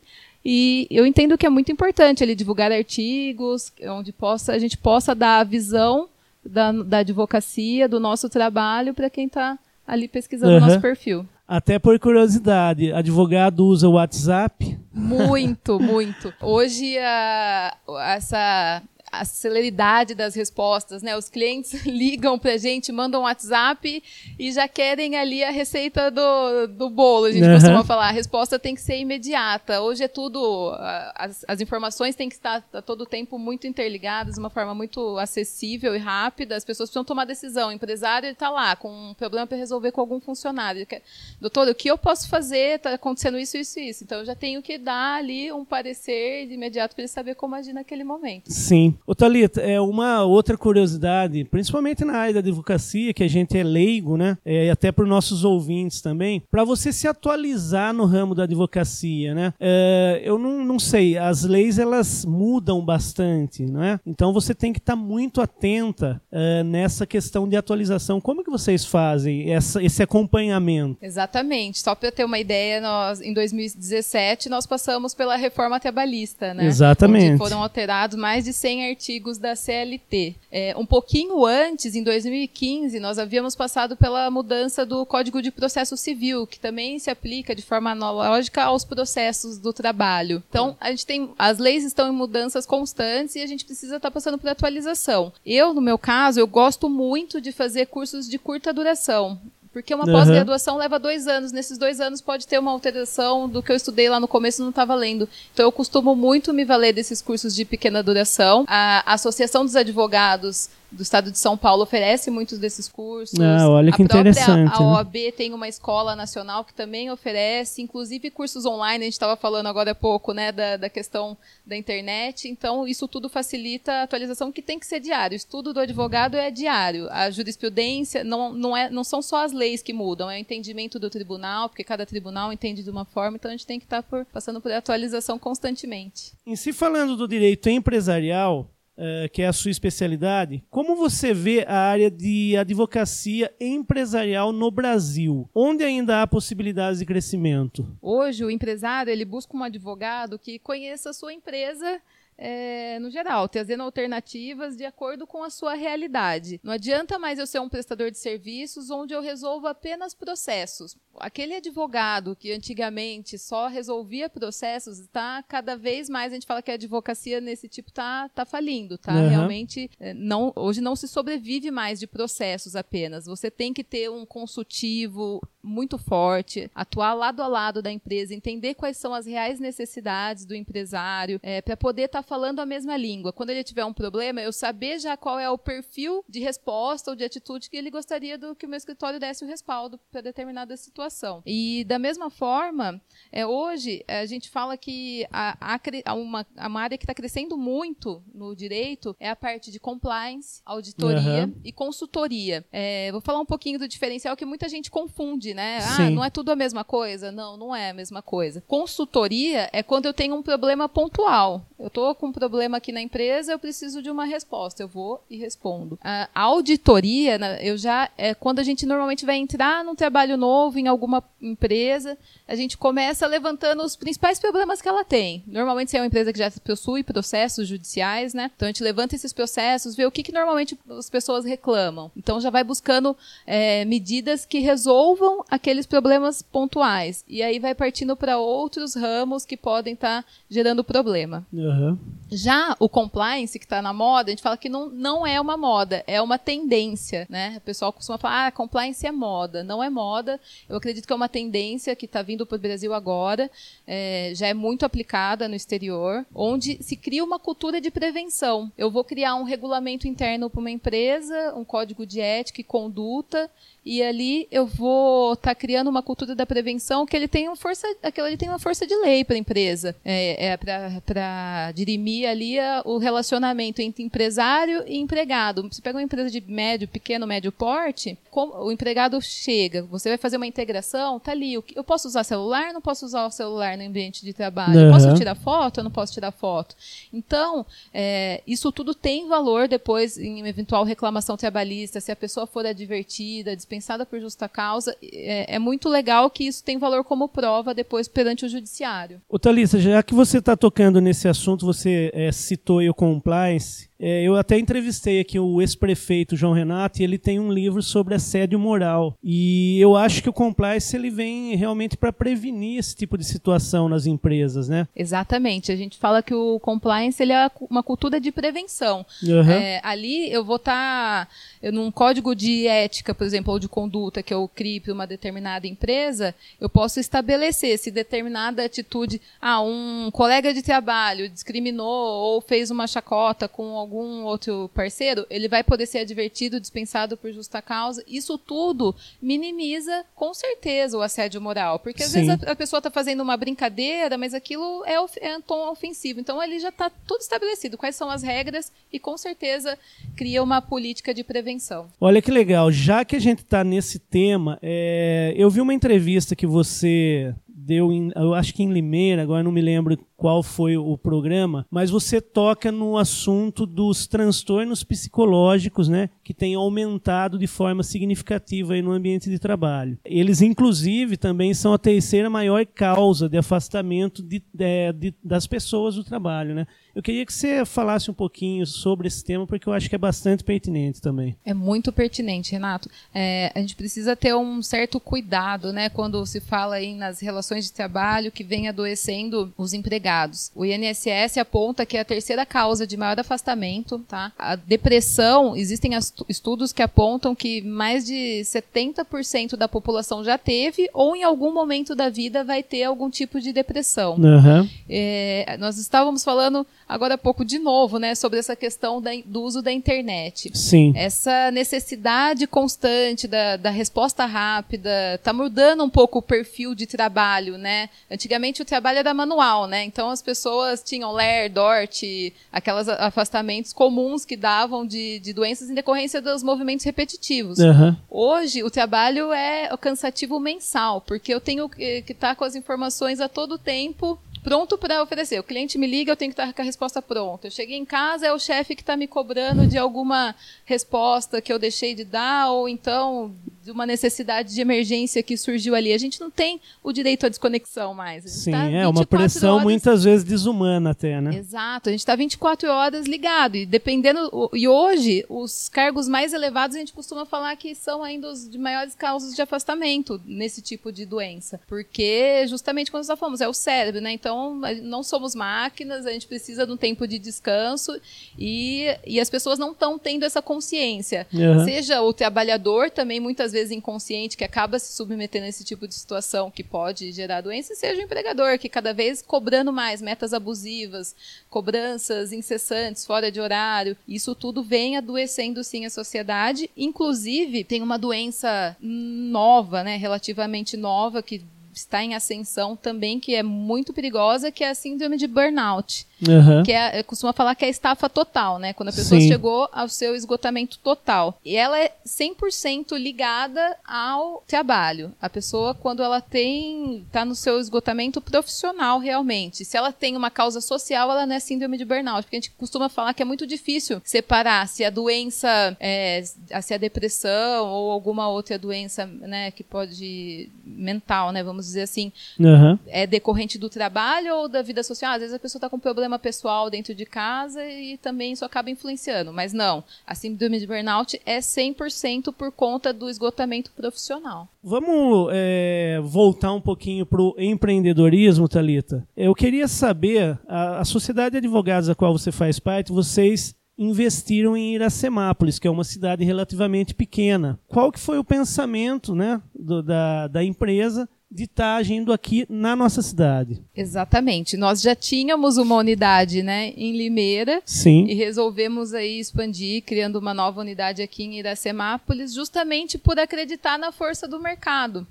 E 0.44 0.86
eu 0.90 1.04
entendo 1.04 1.36
que 1.36 1.46
é 1.46 1.50
muito 1.50 1.70
importante 1.70 2.22
ele 2.22 2.34
divulgar 2.34 2.72
artigos, 2.72 3.72
onde 3.82 4.12
possa, 4.12 4.52
a 4.52 4.58
gente 4.58 4.78
possa 4.78 5.14
dar 5.14 5.40
a 5.40 5.44
visão 5.44 6.08
da, 6.44 6.72
da 6.72 6.98
advocacia, 6.98 7.88
do 7.88 8.00
nosso 8.00 8.28
trabalho, 8.28 8.94
para 8.94 9.10
quem 9.10 9.26
está 9.26 9.58
ali 9.86 10.08
pesquisando 10.08 10.52
o 10.52 10.56
Aham. 10.56 10.66
nosso 10.66 10.80
perfil. 10.80 11.26
Até 11.46 11.78
por 11.78 11.98
curiosidade, 11.98 12.92
advogado 12.92 13.64
usa 13.64 13.88
o 13.88 13.92
WhatsApp? 13.92 14.78
Muito, 14.92 15.80
muito. 15.80 16.32
Hoje, 16.42 16.98
a, 16.98 17.74
essa 18.06 18.82
a 19.10 19.24
celeridade 19.24 20.14
das 20.14 20.34
respostas, 20.34 21.02
né? 21.02 21.16
Os 21.16 21.28
clientes 21.28 21.82
ligam 21.86 22.38
pra 22.38 22.56
gente, 22.56 22.92
mandam 22.92 23.22
um 23.22 23.24
WhatsApp 23.24 24.02
e 24.38 24.52
já 24.52 24.68
querem 24.68 25.16
ali 25.16 25.42
a 25.42 25.50
receita 25.50 26.10
do, 26.10 26.66
do 26.68 26.90
bolo, 26.90 27.26
a 27.26 27.32
gente 27.32 27.44
Aham. 27.44 27.54
costuma 27.54 27.84
falar. 27.84 28.08
A 28.08 28.12
resposta 28.12 28.58
tem 28.58 28.74
que 28.74 28.80
ser 28.80 28.98
imediata. 28.98 29.80
Hoje 29.80 30.04
é 30.04 30.08
tudo, 30.08 30.72
as, 31.14 31.44
as 31.46 31.60
informações 31.60 32.14
têm 32.14 32.28
que 32.28 32.34
estar 32.34 32.64
a 32.72 32.82
todo 32.82 33.06
tempo 33.06 33.38
muito 33.38 33.66
interligadas, 33.66 34.34
de 34.34 34.40
uma 34.40 34.50
forma 34.50 34.74
muito 34.74 35.18
acessível 35.18 35.94
e 35.94 35.98
rápida. 35.98 36.56
As 36.56 36.64
pessoas 36.64 36.88
precisam 36.88 37.04
tomar 37.04 37.24
decisão. 37.24 37.68
O 37.68 37.72
empresário 37.72 38.28
está 38.30 38.50
lá 38.50 38.76
com 38.76 39.10
um 39.10 39.14
problema 39.14 39.46
para 39.46 39.56
resolver 39.56 39.92
com 39.92 40.00
algum 40.00 40.20
funcionário. 40.20 40.86
Quer, 40.86 41.02
Doutor, 41.40 41.68
o 41.68 41.74
que 41.74 41.88
eu 41.88 41.96
posso 41.96 42.28
fazer? 42.28 42.76
Está 42.76 42.94
acontecendo 42.94 43.38
isso, 43.38 43.56
isso, 43.56 43.78
isso. 43.78 44.04
Então 44.04 44.18
eu 44.18 44.24
já 44.24 44.34
tenho 44.34 44.62
que 44.62 44.78
dar 44.78 45.16
ali 45.16 45.52
um 45.52 45.64
parecer 45.64 46.46
de 46.46 46.54
imediato 46.54 46.94
para 46.94 47.02
ele 47.02 47.08
saber 47.08 47.34
como 47.34 47.54
agir 47.54 47.72
naquele 47.72 48.04
momento. 48.04 48.52
Sim. 48.52 48.97
Ô, 49.06 49.14
Thalita, 49.14 49.60
é 49.60 49.80
uma 49.80 50.22
outra 50.24 50.56
curiosidade, 50.56 51.44
principalmente 51.44 52.04
na 52.04 52.14
área 52.14 52.34
da 52.34 52.40
advocacia, 52.40 53.14
que 53.14 53.22
a 53.22 53.28
gente 53.28 53.56
é 53.56 53.62
leigo, 53.62 54.16
né? 54.16 54.36
É, 54.44 54.66
e 54.66 54.70
até 54.70 54.92
para 54.92 55.04
os 55.04 55.08
nossos 55.08 55.44
ouvintes 55.44 56.00
também, 56.00 56.42
para 56.50 56.64
você 56.64 56.92
se 56.92 57.08
atualizar 57.08 57.92
no 57.92 58.04
ramo 58.04 58.34
da 58.34 58.44
advocacia, 58.44 59.34
né? 59.34 59.54
É, 59.60 60.20
eu 60.24 60.38
não, 60.38 60.64
não 60.64 60.78
sei, 60.78 61.16
as 61.16 61.44
leis 61.44 61.78
elas 61.78 62.24
mudam 62.24 62.84
bastante, 62.84 63.64
não 63.64 63.82
é? 63.82 63.98
Então 64.06 64.32
você 64.32 64.54
tem 64.54 64.72
que 64.72 64.78
estar 64.78 64.96
muito 64.96 65.40
atenta 65.40 66.20
é, 66.30 66.62
nessa 66.62 67.06
questão 67.06 67.48
de 67.48 67.56
atualização. 67.56 68.20
Como 68.20 68.44
que 68.44 68.50
vocês 68.50 68.84
fazem 68.84 69.50
essa, 69.52 69.82
esse 69.82 70.02
acompanhamento? 70.02 70.98
Exatamente. 71.00 71.78
Só 71.78 71.94
para 71.94 72.10
ter 72.12 72.24
uma 72.24 72.38
ideia, 72.38 72.80
nós 72.80 73.20
em 73.20 73.32
2017 73.32 74.48
nós 74.48 74.66
passamos 74.66 75.14
pela 75.14 75.36
reforma 75.36 75.80
trabalhista, 75.80 76.54
né? 76.54 76.66
Exatamente. 76.66 77.32
Onde 77.32 77.38
foram 77.38 77.62
alterados 77.62 78.16
mais 78.16 78.44
de 78.44 78.52
100 78.52 78.87
artigos 78.88 79.38
da 79.38 79.54
CLT. 79.54 80.34
É, 80.50 80.76
um 80.76 80.86
pouquinho 80.86 81.44
antes, 81.44 81.94
em 81.94 82.02
2015, 82.02 82.98
nós 83.00 83.18
havíamos 83.18 83.54
passado 83.54 83.96
pela 83.96 84.30
mudança 84.30 84.84
do 84.84 85.04
Código 85.04 85.42
de 85.42 85.50
Processo 85.50 85.96
Civil, 85.96 86.46
que 86.46 86.58
também 86.58 86.98
se 86.98 87.10
aplica 87.10 87.54
de 87.54 87.62
forma 87.62 87.90
analógica 87.90 88.64
aos 88.64 88.84
processos 88.84 89.58
do 89.58 89.72
trabalho. 89.72 90.42
Então, 90.48 90.76
a 90.80 90.90
gente 90.90 91.06
tem 91.06 91.30
as 91.38 91.58
leis 91.58 91.84
estão 91.84 92.08
em 92.08 92.16
mudanças 92.16 92.66
constantes 92.66 93.36
e 93.36 93.40
a 93.40 93.46
gente 93.46 93.64
precisa 93.64 93.96
estar 93.96 94.10
passando 94.10 94.38
por 94.38 94.48
atualização. 94.48 95.32
Eu, 95.44 95.74
no 95.74 95.80
meu 95.80 95.98
caso, 95.98 96.40
eu 96.40 96.46
gosto 96.46 96.88
muito 96.88 97.40
de 97.40 97.52
fazer 97.52 97.86
cursos 97.86 98.28
de 98.28 98.38
curta 98.38 98.72
duração. 98.72 99.40
Porque 99.78 99.94
uma 99.94 100.02
Aham. 100.02 100.12
pós-graduação 100.12 100.76
leva 100.76 100.98
dois 100.98 101.28
anos. 101.28 101.52
Nesses 101.52 101.78
dois 101.78 102.00
anos 102.00 102.20
pode 102.20 102.48
ter 102.48 102.58
uma 102.58 102.72
alteração 102.72 103.48
do 103.48 103.62
que 103.62 103.70
eu 103.70 103.76
estudei 103.76 104.08
lá 104.08 104.18
no 104.18 104.26
começo 104.26 104.60
e 104.60 104.64
não 104.64 104.70
estava 104.70 104.92
lendo. 104.92 105.28
Então 105.54 105.64
eu 105.64 105.70
costumo 105.70 106.16
muito 106.16 106.52
me 106.52 106.64
valer 106.64 106.92
desses 106.92 107.22
cursos 107.22 107.54
de 107.54 107.64
pequena 107.64 108.02
duração. 108.02 108.64
A 108.66 109.14
Associação 109.14 109.64
dos 109.64 109.76
Advogados 109.76 110.68
do 110.90 111.02
Estado 111.02 111.30
de 111.30 111.38
São 111.38 111.56
Paulo 111.56 111.82
oferece 111.82 112.30
muitos 112.30 112.58
desses 112.58 112.88
cursos. 112.88 113.38
Ah, 113.38 113.68
olha 113.68 113.92
que 113.92 114.02
a 114.02 114.06
própria- 114.06 114.20
interessante, 114.30 114.72
A 114.74 114.80
né? 114.80 114.86
OAB 114.86 115.32
tem 115.36 115.52
uma 115.52 115.68
escola 115.68 116.16
nacional 116.16 116.64
que 116.64 116.72
também 116.72 117.10
oferece, 117.10 117.82
inclusive 117.82 118.30
cursos 118.30 118.64
online. 118.64 119.02
A 119.02 119.06
gente 119.06 119.12
estava 119.12 119.36
falando 119.36 119.66
agora 119.66 119.90
há 119.90 119.94
pouco, 119.94 120.32
né, 120.32 120.50
da, 120.50 120.76
da 120.78 120.88
questão 120.88 121.36
da 121.66 121.76
internet. 121.76 122.48
Então 122.48 122.88
isso 122.88 123.06
tudo 123.06 123.28
facilita 123.28 123.92
a 123.92 124.02
atualização 124.04 124.50
que 124.50 124.62
tem 124.62 124.78
que 124.78 124.86
ser 124.86 124.98
diário. 125.00 125.34
O 125.34 125.36
estudo 125.36 125.74
do 125.74 125.80
advogado 125.80 126.36
é 126.36 126.50
diário. 126.50 127.06
A 127.10 127.30
jurisprudência 127.30 128.24
não, 128.24 128.52
não, 128.52 128.76
é, 128.76 128.88
não 128.88 129.04
são 129.04 129.20
só 129.20 129.44
as 129.44 129.52
leis 129.52 129.82
que 129.82 129.92
mudam, 129.92 130.30
é 130.30 130.36
o 130.36 130.40
entendimento 130.40 130.98
do 130.98 131.10
tribunal, 131.10 131.68
porque 131.68 131.84
cada 131.84 132.06
tribunal 132.06 132.52
entende 132.52 132.82
de 132.82 132.90
uma 132.90 133.04
forma. 133.04 133.36
Então 133.36 133.50
a 133.50 133.52
gente 133.52 133.66
tem 133.66 133.78
que 133.78 133.84
estar 133.84 134.02
por- 134.02 134.24
passando 134.32 134.60
por 134.60 134.72
atualização 134.72 135.38
constantemente. 135.38 136.32
Em 136.46 136.56
se 136.56 136.72
falando 136.72 137.14
do 137.16 137.28
direito 137.28 137.68
empresarial, 137.68 138.66
uh, 138.98 139.28
que 139.32 139.42
é 139.42 139.46
a 139.46 139.52
sua 139.52 139.70
especialidade, 139.70 140.64
como 140.68 140.96
você 140.96 141.32
vê 141.32 141.64
a 141.66 141.76
área 141.76 142.10
de 142.10 142.56
advocacia 142.56 143.50
empresarial 143.60 144.52
no 144.52 144.70
Brasil? 144.70 145.48
Onde 145.54 145.84
ainda 145.84 146.20
há 146.20 146.26
possibilidades 146.26 146.98
de 146.98 147.06
crescimento? 147.06 147.86
Hoje, 148.02 148.44
o 148.44 148.50
empresário 148.50 149.10
ele 149.10 149.24
busca 149.24 149.56
um 149.56 149.62
advogado 149.62 150.38
que 150.38 150.58
conheça 150.58 151.10
a 151.10 151.14
sua 151.14 151.32
empresa 151.32 152.00
é, 152.38 152.98
no 153.00 153.10
geral, 153.10 153.48
trazendo 153.48 153.82
alternativas 153.82 154.76
de 154.76 154.84
acordo 154.84 155.26
com 155.26 155.42
a 155.42 155.50
sua 155.50 155.74
realidade. 155.74 156.60
Não 156.62 156.72
adianta 156.72 157.18
mais 157.18 157.38
eu 157.38 157.46
ser 157.46 157.58
um 157.58 157.68
prestador 157.68 158.12
de 158.12 158.18
serviços 158.18 158.90
onde 158.90 159.12
eu 159.12 159.20
resolvo 159.20 159.66
apenas 159.66 160.14
processos. 160.14 160.96
Aquele 161.18 161.56
advogado 161.56 162.36
que 162.36 162.52
antigamente 162.52 163.36
só 163.36 163.66
resolvia 163.66 164.30
processos 164.30 165.00
está 165.00 165.42
cada 165.42 165.76
vez 165.76 166.08
mais 166.08 166.32
a 166.32 166.36
gente 166.36 166.46
fala 166.46 166.62
que 166.62 166.70
a 166.70 166.74
advocacia 166.74 167.40
nesse 167.40 167.68
tipo 167.68 167.90
tá 167.90 168.28
tá 168.28 168.44
falindo, 168.44 168.96
tá? 168.96 169.14
Uhum. 169.14 169.28
Realmente 169.28 169.90
é, 169.98 170.14
não 170.14 170.52
hoje 170.54 170.80
não 170.80 170.94
se 170.94 171.08
sobrevive 171.08 171.72
mais 171.72 171.98
de 171.98 172.06
processos 172.06 172.76
apenas. 172.76 173.26
Você 173.26 173.50
tem 173.50 173.74
que 173.74 173.82
ter 173.82 174.08
um 174.08 174.24
consultivo 174.24 175.40
muito 175.62 175.98
forte, 175.98 176.70
atuar 176.74 177.14
lado 177.14 177.42
a 177.42 177.46
lado 177.46 177.82
da 177.82 177.90
empresa, 177.90 178.34
entender 178.34 178.74
quais 178.74 178.96
são 178.96 179.12
as 179.12 179.26
reais 179.26 179.58
necessidades 179.58 180.44
do 180.44 180.54
empresário, 180.54 181.40
é, 181.42 181.60
para 181.60 181.76
poder 181.76 182.02
estar 182.02 182.22
tá 182.22 182.27
falando 182.28 182.60
a 182.60 182.66
mesma 182.66 182.96
língua. 182.96 183.32
Quando 183.32 183.50
ele 183.50 183.64
tiver 183.64 183.84
um 183.84 183.92
problema, 183.92 184.40
eu 184.40 184.52
saber 184.52 184.98
já 184.98 185.16
qual 185.16 185.40
é 185.40 185.48
o 185.50 185.58
perfil 185.58 186.24
de 186.28 186.40
resposta 186.40 187.10
ou 187.10 187.16
de 187.16 187.24
atitude 187.24 187.70
que 187.70 187.76
ele 187.76 187.90
gostaria 187.90 188.36
do 188.36 188.54
que 188.54 188.66
o 188.66 188.68
meu 188.68 188.76
escritório 188.76 189.18
desse 189.18 189.44
o 189.44 189.48
respaldo 189.48 189.98
para 190.12 190.20
determinada 190.20 190.76
situação. 190.76 191.42
E 191.46 191.84
da 191.84 191.98
mesma 191.98 192.28
forma, 192.28 193.00
é, 193.32 193.46
hoje 193.46 194.04
a 194.06 194.26
gente 194.26 194.50
fala 194.50 194.76
que 194.76 195.26
a, 195.32 195.56
a 196.04 196.14
uma, 196.14 196.46
uma 196.56 196.80
área 196.80 196.98
que 196.98 197.04
está 197.04 197.14
crescendo 197.14 197.56
muito 197.56 198.22
no 198.34 198.54
direito 198.54 199.16
é 199.18 199.30
a 199.30 199.36
parte 199.36 199.70
de 199.70 199.80
compliance, 199.80 200.60
auditoria 200.64 201.46
uhum. 201.46 201.54
e 201.64 201.72
consultoria. 201.72 202.64
É, 202.70 203.10
vou 203.10 203.20
falar 203.20 203.40
um 203.40 203.46
pouquinho 203.46 203.78
do 203.78 203.88
diferencial 203.88 204.36
que 204.36 204.44
muita 204.44 204.68
gente 204.68 204.90
confunde, 204.90 205.54
né? 205.54 205.78
Ah, 205.78 205.96
Sim. 205.96 206.02
Ah, 206.02 206.10
não 206.10 206.24
é 206.24 206.30
tudo 206.30 206.50
a 206.50 206.56
mesma 206.56 206.84
coisa? 206.84 207.32
Não, 207.32 207.56
não 207.56 207.74
é 207.74 207.90
a 207.90 207.94
mesma 207.94 208.20
coisa. 208.20 208.62
Consultoria 208.66 209.70
é 209.72 209.82
quando 209.82 210.06
eu 210.06 210.12
tenho 210.12 210.34
um 210.34 210.42
problema 210.42 210.88
pontual. 210.88 211.66
Eu 211.78 211.86
estou 211.86 212.08
com 212.18 212.26
um 212.28 212.32
problema 212.32 212.76
aqui 212.76 212.92
na 212.92 213.00
empresa, 213.00 213.52
eu 213.52 213.58
preciso 213.58 214.02
de 214.02 214.10
uma 214.10 214.24
resposta. 214.24 214.82
Eu 214.82 214.88
vou 214.88 215.22
e 215.30 215.36
respondo. 215.36 215.98
A 216.02 216.28
auditoria, 216.34 217.38
né, 217.38 217.58
eu 217.62 217.78
já 217.78 218.10
é 218.18 218.34
quando 218.34 218.58
a 218.58 218.62
gente 218.62 218.84
normalmente 218.84 219.24
vai 219.24 219.36
entrar 219.36 219.84
num 219.84 219.94
trabalho 219.94 220.36
novo 220.36 220.78
em 220.78 220.88
alguma 220.88 221.22
empresa, 221.40 222.18
a 222.46 222.54
gente 222.54 222.76
começa 222.76 223.26
levantando 223.26 223.82
os 223.82 223.96
principais 223.96 224.38
problemas 224.38 224.82
que 224.82 224.88
ela 224.88 225.04
tem. 225.04 225.42
Normalmente, 225.46 225.90
se 225.90 225.96
é 225.96 226.00
uma 226.00 226.06
empresa 226.06 226.32
que 226.32 226.38
já 226.38 226.50
possui 226.50 227.02
processos 227.02 227.68
judiciais, 227.68 228.34
né? 228.34 228.50
Então 228.54 228.66
a 228.66 228.70
gente 228.70 228.82
levanta 228.82 229.14
esses 229.14 229.32
processos, 229.32 229.94
vê 229.94 230.04
o 230.04 230.10
que, 230.10 230.22
que 230.22 230.32
normalmente 230.32 230.78
as 230.90 231.08
pessoas 231.08 231.44
reclamam. 231.44 232.10
Então 232.16 232.40
já 232.40 232.50
vai 232.50 232.64
buscando 232.64 233.16
é, 233.46 233.84
medidas 233.84 234.44
que 234.44 234.58
resolvam 234.58 235.44
aqueles 235.48 235.86
problemas 235.86 236.42
pontuais. 236.42 237.24
E 237.28 237.42
aí 237.42 237.58
vai 237.58 237.74
partindo 237.74 238.16
para 238.16 238.38
outros 238.38 238.94
ramos 238.94 239.44
que 239.44 239.56
podem 239.56 239.94
estar 239.94 240.22
tá 240.22 240.28
gerando 240.50 240.82
problema. 240.82 241.46
Uhum. 241.52 241.98
Já 242.30 242.76
o 242.78 242.88
compliance, 242.88 243.58
que 243.58 243.64
está 243.64 243.80
na 243.80 243.92
moda, 243.92 244.28
a 244.28 244.32
gente 244.32 244.42
fala 244.42 244.56
que 244.56 244.68
não, 244.68 244.90
não 244.90 245.26
é 245.26 245.40
uma 245.40 245.56
moda, 245.56 246.04
é 246.06 246.20
uma 246.20 246.38
tendência, 246.38 247.26
né? 247.30 247.54
O 247.56 247.60
pessoal 247.62 247.92
costuma 247.92 248.18
falar, 248.18 248.46
ah, 248.46 248.52
compliance 248.52 249.06
é 249.06 249.12
moda. 249.12 249.64
Não 249.64 249.82
é 249.82 249.88
moda. 249.88 250.38
Eu 250.68 250.76
acredito 250.76 251.06
que 251.06 251.12
é 251.12 251.16
uma 251.16 251.28
tendência 251.28 251.96
que 251.96 252.04
está 252.04 252.20
vindo 252.20 252.44
para 252.44 252.56
o 252.56 252.60
Brasil 252.60 252.92
agora, 252.92 253.50
é, 253.86 254.32
já 254.34 254.46
é 254.46 254.54
muito 254.54 254.84
aplicada 254.84 255.48
no 255.48 255.54
exterior, 255.54 256.26
onde 256.34 256.82
se 256.82 256.96
cria 256.96 257.24
uma 257.24 257.38
cultura 257.38 257.80
de 257.80 257.90
prevenção. 257.90 258.70
Eu 258.76 258.90
vou 258.90 259.04
criar 259.04 259.34
um 259.34 259.44
regulamento 259.44 260.06
interno 260.06 260.50
para 260.50 260.60
uma 260.60 260.70
empresa, 260.70 261.54
um 261.56 261.64
código 261.64 262.04
de 262.04 262.20
ética 262.20 262.60
e 262.60 262.64
conduta, 262.64 263.50
e 263.88 264.02
ali 264.02 264.46
eu 264.50 264.66
vou 264.66 265.32
estar 265.32 265.48
tá 265.48 265.54
criando 265.54 265.88
uma 265.88 266.02
cultura 266.02 266.34
da 266.34 266.44
prevenção 266.44 267.06
que 267.06 267.16
ele 267.16 267.26
tem 267.26 267.48
uma 267.48 267.56
força, 267.56 267.86
aquilo 268.02 268.26
ele 268.26 268.36
tem 268.36 268.50
uma 268.50 268.58
força 268.58 268.86
de 268.86 268.94
lei 268.94 269.24
para 269.24 269.34
a 269.34 269.38
empresa, 269.38 269.96
é, 270.04 270.48
é 270.48 270.56
para 270.58 271.72
dirimir 271.72 272.28
ali 272.28 272.58
a, 272.58 272.82
o 272.84 272.98
relacionamento 272.98 273.80
entre 273.80 274.02
empresário 274.02 274.84
e 274.86 274.98
empregado. 274.98 275.66
Você 275.72 275.80
pega 275.80 275.96
uma 275.96 276.02
empresa 276.02 276.30
de 276.30 276.38
médio, 276.46 276.86
pequeno, 276.86 277.26
médio 277.26 277.50
porte, 277.50 278.18
o 278.30 278.70
empregado 278.70 279.18
chega, 279.22 279.82
você 279.84 280.10
vai 280.10 280.18
fazer 280.18 280.36
uma 280.36 280.46
integração, 280.46 281.18
tá 281.18 281.32
ali, 281.32 281.54
eu 281.54 281.82
posso 281.82 282.08
usar 282.08 282.24
celular, 282.24 282.74
não 282.74 282.82
posso 282.82 283.06
usar 283.06 283.24
o 283.24 283.30
celular 283.30 283.78
no 283.78 283.84
ambiente 283.84 284.22
de 284.22 284.34
trabalho, 284.34 284.80
uhum. 284.80 284.92
posso 284.92 285.14
tirar 285.14 285.34
foto, 285.34 285.80
eu 285.80 285.84
não 285.84 285.90
posso 285.90 286.12
tirar 286.12 286.30
foto. 286.30 286.76
Então, 287.10 287.64
é, 287.94 288.42
isso 288.46 288.70
tudo 288.70 288.94
tem 288.94 289.26
valor 289.26 289.66
depois 289.66 290.18
em 290.18 290.46
eventual 290.46 290.84
reclamação 290.84 291.38
trabalhista, 291.38 292.02
se 292.02 292.12
a 292.12 292.16
pessoa 292.16 292.46
for 292.46 292.66
advertida, 292.66 293.56
dispensada 293.56 293.77
dispensada 293.78 294.04
por 294.04 294.20
justa 294.20 294.48
causa, 294.48 294.94
é, 295.02 295.54
é, 295.54 295.58
muito 295.58 295.88
legal 295.88 296.28
que 296.28 296.44
isso 296.46 296.62
tem 296.62 296.78
valor 296.78 297.04
como 297.04 297.28
prova 297.28 297.72
depois 297.72 298.08
perante 298.08 298.44
o 298.44 298.48
judiciário. 298.48 299.22
Ô 299.28 299.38
Thalissa, 299.38 299.78
já 299.78 300.02
que 300.02 300.14
você 300.14 300.38
está 300.38 300.56
tocando 300.56 301.00
nesse 301.00 301.28
assunto, 301.28 301.64
você 301.64 302.10
é, 302.12 302.30
citou 302.32 302.80
o 302.82 302.94
compliance, 302.94 303.87
é, 304.00 304.22
eu 304.22 304.36
até 304.36 304.58
entrevistei 304.58 305.20
aqui 305.20 305.38
o 305.38 305.60
ex-prefeito 305.60 306.36
João 306.36 306.52
Renato 306.52 307.00
e 307.00 307.04
ele 307.04 307.18
tem 307.18 307.40
um 307.40 307.52
livro 307.52 307.82
sobre 307.82 308.14
assédio 308.14 308.58
moral. 308.58 309.16
E 309.22 309.78
eu 309.80 309.96
acho 309.96 310.22
que 310.22 310.28
o 310.28 310.32
compliance 310.32 310.94
ele 310.94 311.10
vem 311.10 311.56
realmente 311.56 311.96
para 311.96 312.12
prevenir 312.12 312.78
esse 312.78 312.94
tipo 312.94 313.18
de 313.18 313.24
situação 313.24 313.88
nas 313.88 314.06
empresas, 314.06 314.68
né? 314.68 314.86
Exatamente. 314.94 315.72
A 315.72 315.76
gente 315.76 315.98
fala 315.98 316.22
que 316.22 316.34
o 316.34 316.60
compliance 316.60 317.20
ele 317.20 317.32
é 317.32 317.50
uma 317.68 317.82
cultura 317.82 318.20
de 318.20 318.30
prevenção. 318.30 319.04
Uhum. 319.22 319.50
É, 319.50 319.80
ali 319.82 320.30
eu 320.30 320.44
vou 320.44 320.56
estar 320.56 321.26
tá, 321.26 321.70
num 321.72 321.90
código 321.90 322.34
de 322.34 322.66
ética, 322.68 323.14
por 323.14 323.24
exemplo, 323.24 323.52
ou 323.52 323.58
de 323.58 323.68
conduta 323.68 324.22
que 324.22 324.32
eu 324.32 324.48
crie 324.54 324.78
para 324.78 324.92
uma 324.92 325.06
determinada 325.06 325.66
empresa, 325.66 326.34
eu 326.60 326.68
posso 326.68 327.00
estabelecer 327.00 327.76
se 327.78 327.90
determinada 327.90 328.64
atitude, 328.64 329.20
ah, 329.40 329.60
um 329.60 330.10
colega 330.12 330.54
de 330.54 330.62
trabalho 330.62 331.28
discriminou 331.28 331.86
ou 331.88 332.40
fez 332.40 332.70
uma 332.70 332.86
chacota 332.86 333.48
com 333.48 333.87
algum 333.88 334.24
outro 334.24 334.70
parceiro, 334.74 335.26
ele 335.30 335.48
vai 335.48 335.64
poder 335.64 335.86
ser 335.86 336.00
advertido, 336.00 336.60
dispensado 336.60 337.16
por 337.16 337.32
justa 337.32 337.62
causa. 337.62 338.04
Isso 338.06 338.36
tudo 338.36 338.94
minimiza, 339.20 340.04
com 340.14 340.34
certeza, 340.34 340.98
o 340.98 341.00
assédio 341.00 341.40
moral. 341.40 341.78
Porque 341.78 342.02
às 342.02 342.10
Sim. 342.10 342.26
vezes 342.26 342.44
a, 342.44 342.52
a 342.52 342.56
pessoa 342.56 342.78
está 342.78 342.90
fazendo 342.90 343.22
uma 343.22 343.36
brincadeira, 343.36 344.18
mas 344.18 344.34
aquilo 344.34 344.84
é, 344.84 344.94
é 345.20 345.36
um 345.36 345.40
tom 345.40 345.70
ofensivo. 345.70 346.20
Então 346.20 346.42
ele 346.42 346.58
já 346.60 346.68
está 346.68 346.90
tudo 346.90 347.22
estabelecido. 347.22 347.78
Quais 347.78 347.96
são 347.96 348.10
as 348.10 348.22
regras 348.22 348.70
e 348.92 348.98
com 348.98 349.16
certeza 349.16 349.78
cria 350.14 350.42
uma 350.42 350.60
política 350.60 351.14
de 351.14 351.24
prevenção. 351.24 351.88
Olha 352.00 352.20
que 352.20 352.30
legal. 352.30 352.70
Já 352.70 353.04
que 353.04 353.16
a 353.16 353.20
gente 353.20 353.40
está 353.40 353.64
nesse 353.64 353.98
tema, 353.98 354.58
é... 354.60 355.32
eu 355.36 355.48
vi 355.48 355.60
uma 355.60 355.72
entrevista 355.72 356.36
que 356.36 356.46
você 356.46 357.34
deu, 357.68 357.92
em, 357.92 358.10
eu 358.16 358.34
acho 358.34 358.54
que 358.54 358.62
em 358.62 358.72
Limeira, 358.72 359.22
agora 359.22 359.42
não 359.42 359.52
me 359.52 359.60
lembro 359.60 359.98
qual 360.18 360.42
foi 360.42 360.76
o 360.76 360.98
programa, 360.98 361.64
mas 361.70 361.90
você 361.90 362.20
toca 362.20 362.72
no 362.72 362.98
assunto 362.98 363.64
dos 363.64 364.08
transtornos 364.08 364.82
psicológicos, 364.82 365.88
né, 365.88 366.10
que 366.24 366.34
têm 366.34 366.56
aumentado 366.56 367.38
de 367.38 367.46
forma 367.46 367.84
significativa 367.84 368.74
aí 368.74 368.82
no 368.82 368.90
ambiente 368.90 369.30
de 369.30 369.38
trabalho. 369.38 369.96
Eles, 370.04 370.42
inclusive, 370.42 371.16
também 371.16 371.54
são 371.54 371.72
a 371.72 371.78
terceira 371.78 372.28
maior 372.28 372.66
causa 372.66 373.28
de 373.28 373.38
afastamento 373.38 374.20
de, 374.20 374.42
de, 374.52 374.92
de, 374.92 375.14
das 375.22 375.46
pessoas 375.46 375.94
do 375.94 376.02
trabalho, 376.02 376.52
né. 376.52 376.66
Eu 376.96 377.02
queria 377.02 377.24
que 377.24 377.32
você 377.32 377.64
falasse 377.64 378.10
um 378.10 378.14
pouquinho 378.14 378.66
sobre 378.66 379.06
esse 379.06 379.22
tema, 379.22 379.46
porque 379.46 379.68
eu 379.68 379.72
acho 379.72 379.88
que 379.88 379.94
é 379.94 379.98
bastante 379.98 380.42
pertinente 380.42 381.00
também. 381.00 381.36
É 381.44 381.54
muito 381.54 381.92
pertinente, 381.92 382.50
Renato. 382.50 382.90
É, 383.14 383.52
a 383.54 383.60
gente 383.60 383.76
precisa 383.76 384.16
ter 384.16 384.34
um 384.34 384.60
certo 384.60 384.98
cuidado, 384.98 385.72
né, 385.72 385.88
quando 385.88 386.26
se 386.26 386.40
fala 386.40 386.74
aí 386.74 386.94
nas 386.96 387.20
relações 387.20 387.66
de 387.66 387.72
trabalho 387.72 388.32
que 388.32 388.42
vem 388.42 388.66
adoecendo 388.66 389.54
os 389.56 389.72
empregados. 389.72 390.07
O 390.54 390.64
INSS 390.64 391.38
aponta 391.38 391.84
que 391.84 391.96
é 391.96 392.00
a 392.00 392.04
terceira 392.04 392.46
causa 392.46 392.86
de 392.86 392.96
maior 392.96 393.18
afastamento, 393.18 393.98
tá? 394.08 394.32
A 394.38 394.56
depressão, 394.56 395.56
existem 395.56 395.92
estudos 396.28 396.72
que 396.72 396.82
apontam 396.82 397.34
que 397.34 397.62
mais 397.62 398.04
de 398.04 398.42
70% 398.44 399.56
da 399.56 399.68
população 399.68 400.24
já 400.24 400.38
teve 400.38 400.88
ou 400.92 401.14
em 401.14 401.22
algum 401.22 401.52
momento 401.52 401.94
da 401.94 402.08
vida 402.08 402.44
vai 402.44 402.62
ter 402.62 402.84
algum 402.84 403.10
tipo 403.10 403.40
de 403.40 403.52
depressão. 403.52 404.14
Uhum. 404.14 404.68
É, 404.88 405.56
nós 405.58 405.78
estávamos 405.78 406.24
falando 406.24 406.66
agora 406.88 407.14
há 407.14 407.18
pouco 407.18 407.44
de 407.44 407.58
novo, 407.58 407.98
né, 407.98 408.14
sobre 408.14 408.38
essa 408.38 408.54
questão 408.54 409.00
da, 409.00 409.10
do 409.24 409.42
uso 409.42 409.60
da 409.60 409.72
internet. 409.72 410.56
Sim. 410.56 410.92
Essa 410.96 411.50
necessidade 411.50 412.46
constante 412.46 413.26
da, 413.26 413.56
da 413.56 413.70
resposta 413.70 414.24
rápida 414.24 415.14
está 415.14 415.32
mudando 415.32 415.84
um 415.84 415.90
pouco 415.90 416.18
o 416.18 416.22
perfil 416.22 416.74
de 416.74 416.86
trabalho, 416.86 417.58
né? 417.58 417.90
Antigamente 418.10 418.62
o 418.62 418.64
trabalho 418.64 418.98
era 418.98 419.12
manual, 419.12 419.66
né? 419.66 419.84
Então 419.84 420.10
as 420.10 420.22
pessoas 420.22 420.82
tinham 420.82 421.12
LER, 421.12 421.50
DORT, 421.50 422.32
aquelas 422.52 422.88
afastamentos 422.88 423.72
comuns 423.72 424.24
que 424.24 424.36
davam 424.36 424.86
de, 424.86 425.18
de 425.18 425.32
doenças 425.32 425.70
em 425.70 425.74
decorrência 425.74 426.20
dos 426.20 426.42
movimentos 426.42 426.84
repetitivos. 426.84 427.58
Uhum. 427.58 427.96
Hoje 428.10 428.62
o 428.62 428.70
trabalho 428.70 429.32
é 429.32 429.68
cansativo 429.80 430.38
mensal, 430.38 431.00
porque 431.00 431.32
eu 431.32 431.40
tenho 431.40 431.68
que 431.68 432.04
estar 432.06 432.30
tá 432.30 432.34
com 432.34 432.44
as 432.44 432.54
informações 432.54 433.20
a 433.20 433.28
todo 433.28 433.58
tempo 433.58 434.18
pronto 434.42 434.78
para 434.78 435.02
oferecer. 435.02 435.38
O 435.38 435.42
cliente 435.42 435.78
me 435.78 435.86
liga, 435.86 436.12
eu 436.12 436.16
tenho 436.16 436.32
que 436.32 436.40
estar 436.40 436.52
com 436.52 436.62
a 436.62 436.64
resposta 436.64 437.02
pronta. 437.02 437.46
Eu 437.46 437.50
cheguei 437.50 437.76
em 437.76 437.84
casa, 437.84 438.26
é 438.26 438.32
o 438.32 438.38
chefe 438.38 438.74
que 438.74 438.82
está 438.82 438.96
me 438.96 439.06
cobrando 439.06 439.66
de 439.66 439.78
alguma 439.78 440.34
resposta 440.64 441.40
que 441.40 441.52
eu 441.52 441.58
deixei 441.58 441.94
de 441.94 442.04
dar, 442.04 442.50
ou 442.50 442.68
então 442.68 443.34
de 443.68 443.72
uma 443.72 443.84
necessidade 443.84 444.54
de 444.54 444.60
emergência 444.62 445.22
que 445.22 445.36
surgiu 445.36 445.74
ali. 445.74 445.92
A 445.92 445.98
gente 445.98 446.18
não 446.18 446.30
tem 446.30 446.58
o 446.82 446.90
direito 446.90 447.26
à 447.26 447.28
desconexão 447.28 447.92
mais. 447.92 448.24
Sim, 448.24 448.52
tá 448.52 448.64
é 448.64 448.88
uma 448.88 449.04
pressão 449.04 449.56
horas... 449.56 449.64
muitas 449.64 450.04
vezes 450.04 450.24
desumana 450.24 450.92
até, 450.92 451.20
né? 451.20 451.36
Exato, 451.36 451.90
a 451.90 451.92
gente 451.92 452.00
está 452.00 452.16
24 452.16 452.70
horas 452.70 453.06
ligado. 453.06 453.56
E 453.56 453.66
dependendo. 453.66 454.50
E 454.54 454.66
hoje, 454.66 455.22
os 455.28 455.68
cargos 455.68 456.08
mais 456.08 456.32
elevados 456.32 456.76
a 456.76 456.78
gente 456.78 456.94
costuma 456.94 457.26
falar 457.26 457.54
que 457.56 457.74
são 457.74 458.02
ainda 458.02 458.30
os 458.30 458.48
de 458.48 458.56
maiores 458.56 458.94
causas 458.94 459.34
de 459.34 459.42
afastamento 459.42 460.18
nesse 460.24 460.62
tipo 460.62 460.90
de 460.90 461.04
doença. 461.04 461.60
Porque 461.68 462.46
justamente 462.48 462.90
quando 462.90 463.06
nós 463.06 463.18
falamos, 463.18 463.42
é 463.42 463.48
o 463.48 463.52
cérebro, 463.52 464.00
né? 464.00 464.12
Então, 464.12 464.58
não 464.82 465.02
somos 465.02 465.34
máquinas, 465.34 466.06
a 466.06 466.10
gente 466.10 466.26
precisa 466.26 466.64
de 466.64 466.72
um 466.72 466.76
tempo 466.76 467.06
de 467.06 467.18
descanso 467.18 468.00
e, 468.38 468.86
e 469.06 469.20
as 469.20 469.28
pessoas 469.28 469.58
não 469.58 469.72
estão 469.72 469.98
tendo 469.98 470.24
essa 470.24 470.40
consciência. 470.40 471.26
Uhum. 471.34 471.64
Seja 471.66 472.00
o 472.00 472.14
trabalhador 472.14 472.90
também 472.90 473.20
muitas 473.20 473.52
vezes 473.52 473.57
vezes 473.58 473.72
inconsciente 473.72 474.36
que 474.36 474.44
acaba 474.44 474.78
se 474.78 474.92
submetendo 474.92 475.46
a 475.46 475.48
esse 475.48 475.64
tipo 475.64 475.86
de 475.88 475.94
situação 475.94 476.50
que 476.50 476.62
pode 476.62 477.10
gerar 477.12 477.40
doença, 477.40 477.74
seja 477.74 478.00
o 478.00 478.04
empregador 478.04 478.58
que 478.58 478.68
cada 478.68 478.94
vez 478.94 479.20
cobrando 479.20 479.72
mais 479.72 480.00
metas 480.00 480.32
abusivas, 480.32 481.14
cobranças 481.50 482.32
incessantes 482.32 483.04
fora 483.04 483.30
de 483.30 483.40
horário, 483.40 483.96
isso 484.06 484.34
tudo 484.34 484.62
vem 484.62 484.96
adoecendo 484.96 485.64
sim 485.64 485.84
a 485.84 485.90
sociedade. 485.90 486.70
Inclusive 486.76 487.64
tem 487.64 487.82
uma 487.82 487.98
doença 487.98 488.76
nova, 488.80 489.82
né, 489.82 489.96
relativamente 489.96 490.76
nova 490.76 491.22
que 491.22 491.42
está 491.72 492.02
em 492.02 492.14
ascensão 492.14 492.76
também, 492.76 493.20
que 493.20 493.34
é 493.34 493.42
muito 493.42 493.92
perigosa, 493.92 494.50
que 494.50 494.64
é 494.64 494.70
a 494.70 494.74
síndrome 494.74 495.16
de 495.16 495.26
burnout. 495.26 496.06
Uhum. 496.26 496.62
Que 496.62 496.72
é, 496.72 497.02
costuma 497.02 497.32
falar 497.32 497.54
que 497.54 497.64
é 497.64 497.68
a 497.68 497.70
estafa 497.70 498.08
total, 498.08 498.58
né? 498.58 498.72
Quando 498.72 498.88
a 498.88 498.92
pessoa 498.92 499.20
Sim. 499.20 499.28
chegou 499.28 499.68
ao 499.72 499.88
seu 499.88 500.14
esgotamento 500.14 500.78
total. 500.78 501.38
E 501.44 501.56
ela 501.56 501.78
é 501.78 501.92
100% 502.06 502.96
ligada 502.96 503.76
ao 503.86 504.42
trabalho. 504.46 505.12
A 505.20 505.30
pessoa, 505.30 505.74
quando 505.74 506.02
ela 506.02 506.20
tem, 506.20 507.06
tá 507.12 507.24
no 507.24 507.34
seu 507.34 507.60
esgotamento 507.60 508.20
profissional 508.20 508.98
realmente. 508.98 509.64
Se 509.64 509.76
ela 509.76 509.92
tem 509.92 510.16
uma 510.16 510.30
causa 510.30 510.60
social, 510.60 511.10
ela 511.10 511.26
não 511.26 511.36
é 511.36 511.40
síndrome 511.40 511.76
de 511.76 511.84
burnout. 511.84 512.22
Porque 512.22 512.36
a 512.36 512.40
gente 512.40 512.50
costuma 512.52 512.88
falar 512.88 513.14
que 513.14 513.22
é 513.22 513.24
muito 513.24 513.46
difícil 513.46 514.00
separar 514.04 514.66
se 514.68 514.84
a 514.84 514.90
doença, 514.90 515.76
é, 515.78 516.22
se 516.62 516.74
a 516.74 516.78
depressão 516.78 517.68
ou 517.68 517.90
alguma 517.90 518.28
outra 518.28 518.58
doença, 518.58 519.06
né, 519.06 519.50
que 519.50 519.62
pode 519.62 520.50
mental, 520.64 521.32
né, 521.32 521.42
vamos 521.42 521.66
dizer 521.66 521.82
assim, 521.82 522.12
uhum. 522.38 522.78
é 522.86 523.06
decorrente 523.06 523.58
do 523.58 523.68
trabalho 523.68 524.34
ou 524.34 524.48
da 524.48 524.62
vida 524.62 524.82
social. 524.82 525.12
Às 525.12 525.20
vezes 525.20 525.34
a 525.34 525.38
pessoa 525.38 525.58
está 525.58 525.68
com 525.68 525.78
problema 525.78 526.07
problema 526.08 526.18
pessoal 526.18 526.70
dentro 526.70 526.94
de 526.94 527.04
casa 527.04 527.64
e 527.64 527.98
também 527.98 528.32
isso 528.32 528.44
acaba 528.44 528.70
influenciando. 528.70 529.32
Mas 529.32 529.52
não, 529.52 529.84
a 530.06 530.14
síndrome 530.14 530.58
de 530.58 530.66
burnout 530.66 531.20
é 531.26 531.38
100% 531.38 532.32
por 532.32 532.50
conta 532.50 532.92
do 532.92 533.10
esgotamento 533.10 533.70
profissional. 533.72 534.48
Vamos 534.62 535.28
é, 535.32 536.00
voltar 536.02 536.52
um 536.52 536.60
pouquinho 536.60 537.04
para 537.04 537.20
o 537.20 537.34
empreendedorismo, 537.38 538.48
Talita. 538.48 539.06
Eu 539.16 539.34
queria 539.34 539.68
saber, 539.68 540.38
a, 540.48 540.80
a 540.80 540.84
sociedade 540.84 541.32
de 541.32 541.38
advogados 541.38 541.88
a 541.88 541.94
qual 541.94 542.16
você 542.16 542.32
faz 542.32 542.58
parte, 542.58 542.90
vocês 542.90 543.54
investiram 543.76 544.56
em 544.56 544.74
Iracemápolis, 544.74 545.58
que 545.58 545.68
é 545.68 545.70
uma 545.70 545.84
cidade 545.84 546.24
relativamente 546.24 546.94
pequena. 546.94 547.60
Qual 547.68 547.92
que 547.92 548.00
foi 548.00 548.18
o 548.18 548.24
pensamento 548.24 549.14
né, 549.14 549.40
do, 549.54 549.82
da, 549.82 550.26
da 550.26 550.42
empresa 550.42 551.08
de 551.30 551.44
estar 551.44 551.74
tá 551.74 551.76
agindo 551.76 552.12
aqui 552.12 552.46
na 552.48 552.74
nossa 552.74 553.02
cidade. 553.02 553.62
Exatamente. 553.76 554.56
Nós 554.56 554.80
já 554.80 554.94
tínhamos 554.94 555.58
uma 555.58 555.76
unidade, 555.76 556.42
né, 556.42 556.72
em 556.76 556.96
Limeira. 556.96 557.60
Sim. 557.64 558.06
E 558.06 558.14
resolvemos 558.14 558.94
aí 558.94 559.20
expandir, 559.20 559.82
criando 559.84 560.16
uma 560.16 560.32
nova 560.32 560.60
unidade 560.60 561.02
aqui 561.02 561.24
em 561.24 561.38
Iracemápolis, 561.38 562.32
justamente 562.32 562.96
por 562.96 563.18
acreditar 563.18 563.78
na 563.78 563.92
força 563.92 564.26
do 564.26 564.40
mercado. 564.40 565.06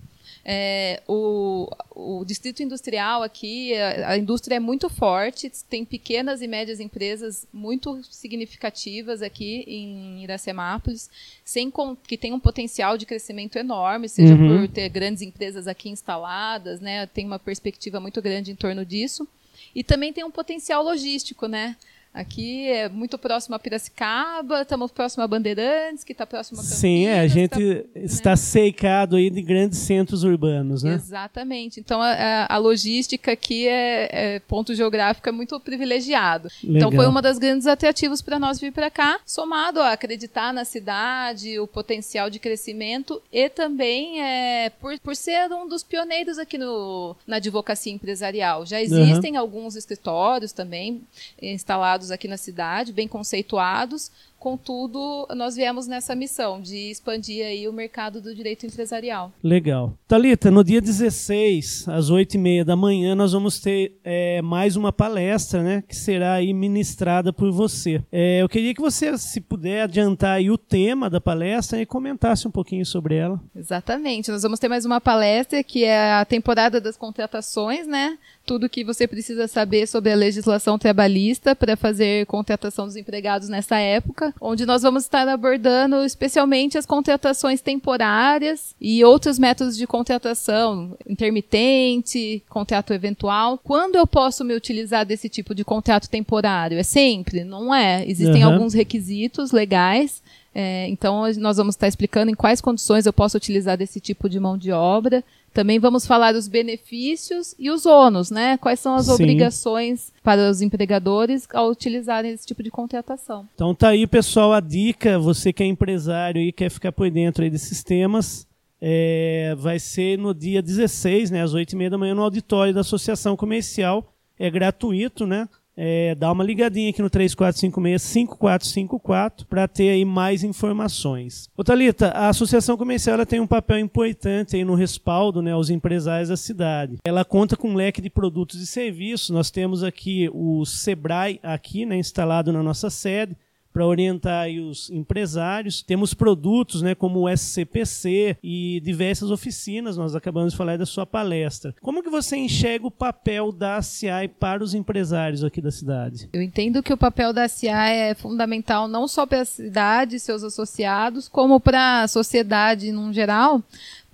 É, 0.49 1.03
o, 1.05 1.69
o 1.93 2.23
distrito 2.23 2.63
industrial 2.63 3.21
aqui, 3.21 3.73
a, 3.75 4.11
a, 4.11 4.17
indústria 4.17 4.55
é 4.55 4.59
muito 4.61 4.87
forte, 4.89 5.51
tem 5.69 5.83
pequenas 5.83 6.41
e 6.41 6.47
médias 6.47 6.79
empresas 6.79 7.45
muito 7.51 8.01
significativas 8.09 9.21
aqui 9.21 9.65
em 9.67 10.23
Iracemápolis, 10.23 11.09
sem 11.43 11.69
que 12.07 12.17
tem 12.17 12.31
um 12.31 12.39
potencial 12.39 12.97
de 12.97 13.05
crescimento 13.05 13.57
enorme, 13.57 14.07
seja 14.07 14.35
uhum. 14.35 14.61
por 14.61 14.69
ter 14.69 14.87
grandes 14.87 15.21
empresas 15.21 15.67
aqui 15.67 15.89
instaladas, 15.89 16.79
né, 16.79 17.05
tem 17.07 17.25
uma 17.25 17.39
perspectiva 17.39 17.99
muito 17.99 18.21
grande 18.21 18.49
em 18.49 18.55
torno 18.55 18.85
disso. 18.85 19.27
E 19.75 19.83
também 19.83 20.13
tem 20.13 20.23
um 20.23 20.31
potencial 20.31 20.81
logístico, 20.81 21.45
né? 21.47 21.75
Aqui 22.17 22.67
é 22.67 22.89
muito 22.89 23.15
próximo 23.15 23.55
a 23.55 23.59
Piracicaba, 23.59 24.63
estamos 24.63 24.89
próximo 24.89 25.23
a 25.23 25.27
Bandeirantes, 25.27 26.03
que 26.03 26.13
está 26.13 26.25
próximo 26.25 26.59
a 26.59 26.63
Campinas. 26.63 26.79
Sim, 26.79 27.05
é, 27.05 27.19
a 27.19 27.27
gente 27.27 27.75
tá, 27.75 27.99
está 27.99 28.29
né? 28.31 28.35
cercado 28.35 29.17
aí 29.17 29.29
de 29.29 29.39
grandes 29.43 29.77
centros 29.77 30.23
urbanos, 30.23 30.81
né? 30.81 30.95
Exatamente. 30.95 31.79
Então 31.79 32.01
a, 32.01 32.47
a 32.49 32.57
logística 32.57 33.31
aqui 33.31 33.67
é, 33.67 34.09
é, 34.11 34.39
ponto 34.39 34.73
geográfico 34.73 35.29
é 35.29 35.31
muito 35.31 35.59
privilegiado. 35.59 36.49
Legal. 36.63 36.77
Então 36.77 36.91
foi 36.91 37.05
uma 37.05 37.21
das 37.21 37.37
grandes 37.37 37.67
atrativos 37.67 38.19
para 38.19 38.39
nós 38.39 38.59
vir 38.59 38.71
para 38.71 38.89
cá, 38.89 39.19
somado 39.23 39.79
a 39.79 39.91
acreditar 39.91 40.51
na 40.51 40.65
cidade, 40.65 41.59
o 41.59 41.67
potencial 41.67 42.31
de 42.31 42.39
crescimento 42.39 43.21
e 43.31 43.47
também 43.47 44.23
é, 44.23 44.71
por, 44.71 44.97
por 45.01 45.15
ser 45.15 45.51
um 45.51 45.67
dos 45.67 45.83
pioneiros 45.83 46.39
aqui 46.39 46.57
no, 46.57 47.15
na 47.27 47.35
advocacia 47.35 47.93
empresarial. 47.93 48.65
Já 48.65 48.81
existem 48.81 49.33
uhum. 49.33 49.39
alguns 49.39 49.75
escritórios 49.75 50.51
também 50.51 51.03
instalados 51.39 52.06
aqui 52.11 52.27
na 52.27 52.37
cidade, 52.37 52.93
bem 52.93 53.07
conceituados, 53.07 54.11
Contudo, 54.39 55.27
nós 55.35 55.55
viemos 55.55 55.87
nessa 55.87 56.15
missão 56.15 56.61
de 56.61 56.91
expandir 56.91 57.43
aí 57.43 57.67
o 57.67 57.73
mercado 57.73 58.21
do 58.21 58.35
direito 58.35 58.65
empresarial. 58.65 59.31
Legal. 59.43 59.93
Talita, 60.07 60.51
no 60.51 60.63
dia 60.63 60.79
16, 60.79 61.89
às 61.89 62.11
8h30 62.11 62.63
da 62.63 62.75
manhã, 62.75 63.15
nós 63.15 63.33
vamos 63.33 63.59
ter 63.59 63.97
é, 64.03 64.41
mais 64.43 64.75
uma 64.75 64.93
palestra, 64.93 65.63
né? 65.63 65.83
Que 65.87 65.95
será 65.95 66.33
aí 66.33 66.53
ministrada 66.53 67.33
por 67.33 67.51
você. 67.51 68.01
É, 68.11 68.41
eu 68.41 68.47
queria 68.47 68.75
que 68.75 68.81
você, 68.81 69.17
se 69.17 69.41
puder, 69.41 69.81
adiantar 69.81 70.37
aí 70.37 70.51
o 70.51 70.57
tema 70.57 71.09
da 71.09 71.19
palestra 71.19 71.81
e 71.81 71.85
comentasse 71.85 72.47
um 72.47 72.51
pouquinho 72.51 72.85
sobre 72.85 73.15
ela. 73.15 73.41
Exatamente. 73.55 74.31
Nós 74.31 74.43
vamos 74.43 74.59
ter 74.59 74.69
mais 74.69 74.85
uma 74.85 75.01
palestra 75.01 75.63
que 75.63 75.83
é 75.83 76.13
a 76.13 76.25
temporada 76.25 76.79
das 76.79 76.95
contratações, 76.95 77.87
né? 77.87 78.17
Tudo 78.45 78.69
que 78.69 78.83
você 78.83 79.07
precisa 79.07 79.47
saber 79.47 79.87
sobre 79.87 80.11
a 80.11 80.15
legislação 80.15 80.77
trabalhista 80.77 81.55
para 81.55 81.75
fazer 81.75 82.25
contratação 82.27 82.85
dos 82.85 82.95
empregados 82.95 83.49
nessa 83.49 83.77
época 83.77 84.26
onde 84.39 84.65
nós 84.65 84.81
vamos 84.81 85.03
estar 85.03 85.27
abordando 85.27 86.03
especialmente 86.03 86.77
as 86.77 86.85
contratações 86.85 87.61
temporárias 87.61 88.75
e 88.79 89.03
outros 89.03 89.37
métodos 89.37 89.77
de 89.77 89.87
contratação, 89.87 90.97
intermitente, 91.07 92.43
contrato 92.49 92.93
eventual. 92.93 93.59
Quando 93.63 93.95
eu 93.95 94.07
posso 94.07 94.43
me 94.43 94.55
utilizar 94.55 95.05
desse 95.05 95.29
tipo 95.29 95.53
de 95.53 95.63
contrato 95.63 96.09
temporário? 96.09 96.77
É 96.77 96.83
sempre? 96.83 97.43
Não 97.43 97.73
é. 97.73 98.05
Existem 98.07 98.43
uhum. 98.43 98.53
alguns 98.53 98.73
requisitos 98.73 99.51
legais. 99.51 100.21
É, 100.53 100.87
então, 100.89 101.21
nós 101.37 101.57
vamos 101.57 101.75
estar 101.75 101.87
explicando 101.87 102.31
em 102.31 102.35
quais 102.35 102.61
condições 102.61 103.05
eu 103.05 103.13
posso 103.13 103.37
utilizar 103.37 103.77
desse 103.77 103.99
tipo 103.99 104.27
de 104.27 104.39
mão 104.39 104.57
de 104.57 104.71
obra. 104.71 105.23
Também 105.53 105.79
vamos 105.79 106.05
falar 106.05 106.33
dos 106.33 106.47
benefícios 106.47 107.55
e 107.57 107.71
os 107.71 107.85
ônus, 107.85 108.29
né? 108.29 108.57
Quais 108.57 108.79
são 108.79 108.95
as 108.95 109.05
Sim. 109.07 109.13
obrigações 109.13 110.11
para 110.23 110.49
os 110.49 110.61
empregadores 110.61 111.47
ao 111.53 111.69
utilizarem 111.69 112.31
esse 112.31 112.45
tipo 112.45 112.61
de 112.61 112.69
contratação. 112.69 113.47
Então 113.55 113.73
tá 113.73 113.89
aí, 113.89 114.05
pessoal, 114.05 114.53
a 114.53 114.59
dica, 114.59 115.17
você 115.17 115.51
que 115.51 115.63
é 115.63 115.65
empresário 115.65 116.41
e 116.41 116.51
quer 116.51 116.69
ficar 116.69 116.91
por 116.91 117.09
dentro 117.09 117.43
aí 117.43 117.49
desses 117.49 117.83
temas, 117.83 118.47
é, 118.79 119.55
vai 119.57 119.79
ser 119.79 120.17
no 120.17 120.33
dia 120.33 120.61
16, 120.61 121.31
né, 121.31 121.41
às 121.41 121.53
8h30 121.53 121.89
da 121.89 121.97
manhã, 121.97 122.13
no 122.13 122.23
auditório 122.23 122.73
da 122.73 122.81
Associação 122.81 123.35
Comercial. 123.35 124.13
É 124.39 124.51
gratuito, 124.51 125.25
né? 125.25 125.49
É, 125.77 126.15
dá 126.15 126.31
uma 126.31 126.43
ligadinha 126.43 126.89
aqui 126.89 127.03
no 127.03 127.09
3456-5454 127.09 129.45
para 129.47 129.67
ter 129.67 129.91
aí 129.91 130.03
mais 130.03 130.43
informações. 130.43 131.47
Ô 131.55 131.63
Thalita, 131.63 132.07
a 132.07 132.29
Associação 132.29 132.75
Comercial 132.75 133.23
tem 133.25 133.39
um 133.39 133.47
papel 133.47 133.77
importante 133.77 134.55
aí 134.55 134.65
no 134.65 134.73
respaldo 134.73 135.39
né, 135.41 135.51
aos 135.51 135.69
empresários 135.69 136.29
da 136.29 136.37
cidade. 136.37 136.97
Ela 137.05 137.23
conta 137.23 137.55
com 137.55 137.69
um 137.69 137.75
leque 137.75 138.01
de 138.01 138.09
produtos 138.09 138.59
e 138.59 138.65
serviços. 138.65 139.29
Nós 139.29 139.51
temos 139.51 139.83
aqui 139.83 140.27
o 140.33 140.65
Sebrae 140.65 141.39
aqui, 141.43 141.85
né, 141.85 141.97
instalado 141.97 142.51
na 142.51 142.63
nossa 142.63 142.89
sede 142.89 143.37
para 143.71 143.85
orientar 143.85 144.47
os 144.49 144.89
empresários. 144.89 145.81
Temos 145.81 146.13
produtos 146.13 146.81
né, 146.81 146.95
como 146.95 147.21
o 147.21 147.29
SCPC 147.29 148.37
e 148.43 148.81
diversas 148.83 149.31
oficinas, 149.31 149.97
nós 149.97 150.15
acabamos 150.15 150.53
de 150.53 150.57
falar 150.57 150.77
da 150.77 150.85
sua 150.85 151.05
palestra. 151.05 151.75
Como 151.81 152.01
que 152.03 152.09
você 152.09 152.37
enxerga 152.37 152.87
o 152.87 152.91
papel 152.91 153.51
da 153.51 153.81
CI 153.81 154.27
para 154.39 154.63
os 154.63 154.73
empresários 154.73 155.43
aqui 155.43 155.61
da 155.61 155.71
cidade? 155.71 156.29
Eu 156.33 156.41
entendo 156.41 156.81
que 156.81 156.93
o 156.93 156.97
papel 156.97 157.31
da 157.33 157.47
CI 157.47 157.67
é 157.67 158.15
fundamental 158.15 158.87
não 158.87 159.07
só 159.07 159.25
para 159.25 159.41
a 159.41 159.45
cidade 159.45 160.15
e 160.15 160.19
seus 160.19 160.43
associados, 160.43 161.27
como 161.27 161.59
para 161.59 162.03
a 162.03 162.07
sociedade 162.07 162.91
no 162.91 163.11
geral, 163.13 163.63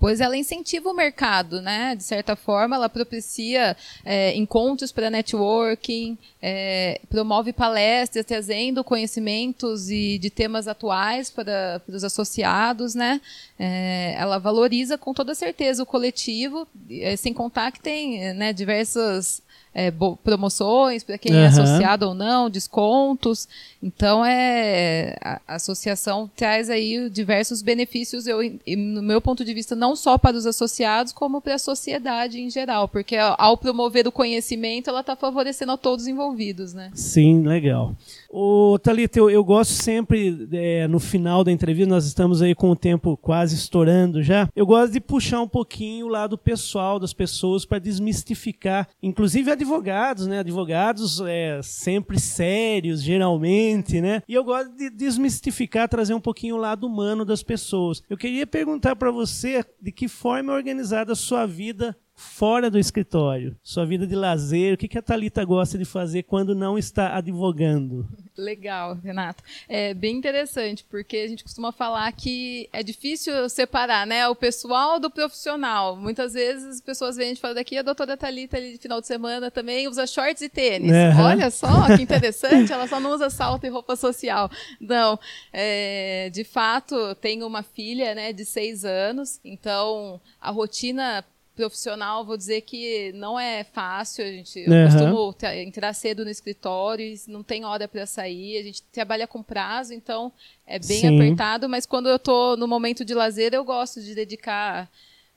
pois 0.04 0.20
ela 0.20 0.36
incentiva 0.36 0.90
o 0.90 0.94
mercado, 0.94 1.62
né? 1.62 1.96
De 1.96 2.04
certa 2.04 2.36
forma, 2.36 2.76
ela 2.76 2.90
propicia 2.90 3.74
é, 4.04 4.36
encontros 4.36 4.92
para 4.92 5.08
networking, 5.08 6.18
é, 6.42 7.00
promove 7.08 7.54
palestras 7.54 8.26
trazendo 8.26 8.84
conhecimentos 8.84 9.88
e 9.88 10.18
de 10.18 10.28
temas 10.28 10.68
atuais 10.68 11.30
para, 11.30 11.80
para 11.86 11.96
os 11.96 12.04
associados, 12.04 12.94
né? 12.94 13.18
É, 13.58 14.14
ela 14.18 14.36
valoriza 14.36 14.98
com 14.98 15.14
toda 15.14 15.34
certeza 15.34 15.84
o 15.84 15.86
coletivo, 15.86 16.68
é, 16.90 17.16
sem 17.16 17.32
contar 17.32 17.72
que 17.72 17.80
tem 17.80 18.34
né, 18.34 18.52
diversas 18.52 19.40
é, 19.74 19.92
promoções 20.22 21.02
para 21.02 21.18
quem 21.18 21.32
uhum. 21.32 21.38
é 21.38 21.46
associado 21.46 22.06
ou 22.06 22.14
não, 22.14 22.48
descontos. 22.48 23.48
Então, 23.82 24.24
é, 24.24 25.16
a, 25.20 25.40
associação 25.48 26.30
traz 26.36 26.70
aí 26.70 27.10
diversos 27.10 27.60
benefícios, 27.60 28.26
eu, 28.26 28.38
no 28.76 29.02
meu 29.02 29.20
ponto 29.20 29.44
de 29.44 29.52
vista, 29.52 29.74
não 29.74 29.96
só 29.96 30.16
para 30.16 30.36
os 30.36 30.46
associados, 30.46 31.12
como 31.12 31.40
para 31.40 31.56
a 31.56 31.58
sociedade 31.58 32.40
em 32.40 32.48
geral, 32.48 32.86
porque 32.86 33.16
ao 33.16 33.56
promover 33.56 34.06
o 34.06 34.12
conhecimento, 34.12 34.88
ela 34.88 35.00
está 35.00 35.16
favorecendo 35.16 35.72
a 35.72 35.76
todos 35.76 36.06
envolvidos, 36.06 36.72
né? 36.72 36.90
Sim, 36.94 37.42
legal. 37.42 37.96
Ô, 38.36 38.76
Thalita, 38.80 39.16
eu, 39.16 39.30
eu 39.30 39.44
gosto 39.44 39.70
sempre, 39.70 40.48
é, 40.50 40.88
no 40.88 40.98
final 40.98 41.44
da 41.44 41.52
entrevista, 41.52 41.88
nós 41.88 42.04
estamos 42.04 42.42
aí 42.42 42.52
com 42.52 42.68
o 42.68 42.74
tempo 42.74 43.16
quase 43.16 43.54
estourando 43.54 44.24
já, 44.24 44.48
eu 44.56 44.66
gosto 44.66 44.92
de 44.92 45.00
puxar 45.00 45.40
um 45.40 45.46
pouquinho 45.46 46.06
o 46.06 46.08
lado 46.08 46.36
pessoal 46.36 46.98
das 46.98 47.12
pessoas 47.12 47.64
para 47.64 47.78
desmistificar, 47.78 48.88
inclusive 49.00 49.52
advogados, 49.52 50.26
né? 50.26 50.40
Advogados 50.40 51.20
é, 51.20 51.60
sempre 51.62 52.18
sérios, 52.18 53.04
geralmente, 53.04 54.00
né? 54.00 54.20
E 54.26 54.34
eu 54.34 54.42
gosto 54.42 54.76
de 54.76 54.90
desmistificar, 54.90 55.88
trazer 55.88 56.14
um 56.14 56.20
pouquinho 56.20 56.56
o 56.56 56.60
lado 56.60 56.88
humano 56.88 57.24
das 57.24 57.40
pessoas. 57.40 58.02
Eu 58.10 58.16
queria 58.16 58.48
perguntar 58.48 58.96
para 58.96 59.12
você 59.12 59.64
de 59.80 59.92
que 59.92 60.08
forma 60.08 60.52
é 60.52 60.56
organizada 60.56 61.12
a 61.12 61.16
sua 61.16 61.46
vida 61.46 61.96
fora 62.14 62.70
do 62.70 62.78
escritório, 62.78 63.56
sua 63.62 63.84
vida 63.84 64.06
de 64.06 64.14
lazer, 64.14 64.74
o 64.74 64.76
que, 64.76 64.86
que 64.86 64.98
a 64.98 65.02
Talita 65.02 65.44
gosta 65.44 65.76
de 65.76 65.84
fazer 65.84 66.22
quando 66.22 66.54
não 66.54 66.78
está 66.78 67.16
advogando? 67.16 68.08
Legal, 68.36 68.94
Renato. 69.02 69.42
É 69.68 69.94
bem 69.94 70.16
interessante, 70.16 70.84
porque 70.88 71.16
a 71.18 71.28
gente 71.28 71.42
costuma 71.42 71.72
falar 71.72 72.10
que 72.12 72.68
é 72.72 72.82
difícil 72.82 73.48
separar, 73.48 74.06
né, 74.06 74.28
o 74.28 74.34
pessoal 74.34 75.00
do 75.00 75.10
profissional. 75.10 75.96
Muitas 75.96 76.34
vezes 76.34 76.76
as 76.76 76.80
pessoas 76.80 77.16
vêm 77.16 77.34
de 77.34 77.40
fora 77.40 77.54
daqui, 77.54 77.76
a 77.76 77.82
doutora 77.82 78.16
Talita 78.16 78.56
ali 78.56 78.72
de 78.72 78.78
final 78.78 79.00
de 79.00 79.06
semana 79.06 79.50
também 79.50 79.88
usa 79.88 80.06
shorts 80.06 80.42
e 80.42 80.48
tênis. 80.48 80.90
Uhum. 80.90 81.24
Olha 81.24 81.50
só, 81.50 81.96
que 81.96 82.02
interessante, 82.02 82.72
ela 82.72 82.86
só 82.86 83.00
não 83.00 83.12
usa 83.12 83.28
salto 83.28 83.64
e 83.64 83.68
roupa 83.68 83.96
social. 83.96 84.50
Não, 84.80 85.18
é, 85.52 86.30
de 86.32 86.44
fato, 86.44 87.14
tenho 87.16 87.46
uma 87.46 87.62
filha, 87.62 88.14
né, 88.14 88.32
de 88.32 88.44
seis 88.44 88.84
anos, 88.84 89.40
então 89.44 90.20
a 90.40 90.50
rotina 90.50 91.24
profissional, 91.54 92.24
vou 92.24 92.36
dizer 92.36 92.60
que 92.62 93.12
não 93.12 93.38
é 93.38 93.64
fácil. 93.64 94.24
A 94.24 94.28
gente, 94.28 94.58
eu 94.58 94.72
uhum. 94.72 94.84
costumo 94.84 95.52
entrar 95.54 95.92
cedo 95.94 96.24
no 96.24 96.30
escritório, 96.30 97.14
não 97.28 97.42
tem 97.42 97.64
hora 97.64 97.88
para 97.88 98.06
sair. 98.06 98.58
A 98.58 98.62
gente 98.62 98.82
trabalha 98.82 99.26
com 99.26 99.42
prazo, 99.42 99.94
então 99.94 100.32
é 100.66 100.78
bem 100.78 101.00
Sim. 101.00 101.16
apertado. 101.16 101.68
Mas 101.68 101.86
quando 101.86 102.08
eu 102.08 102.16
estou 102.16 102.56
no 102.56 102.66
momento 102.66 103.04
de 103.04 103.14
lazer, 103.14 103.54
eu 103.54 103.64
gosto 103.64 104.00
de 104.00 104.14
dedicar 104.14 104.90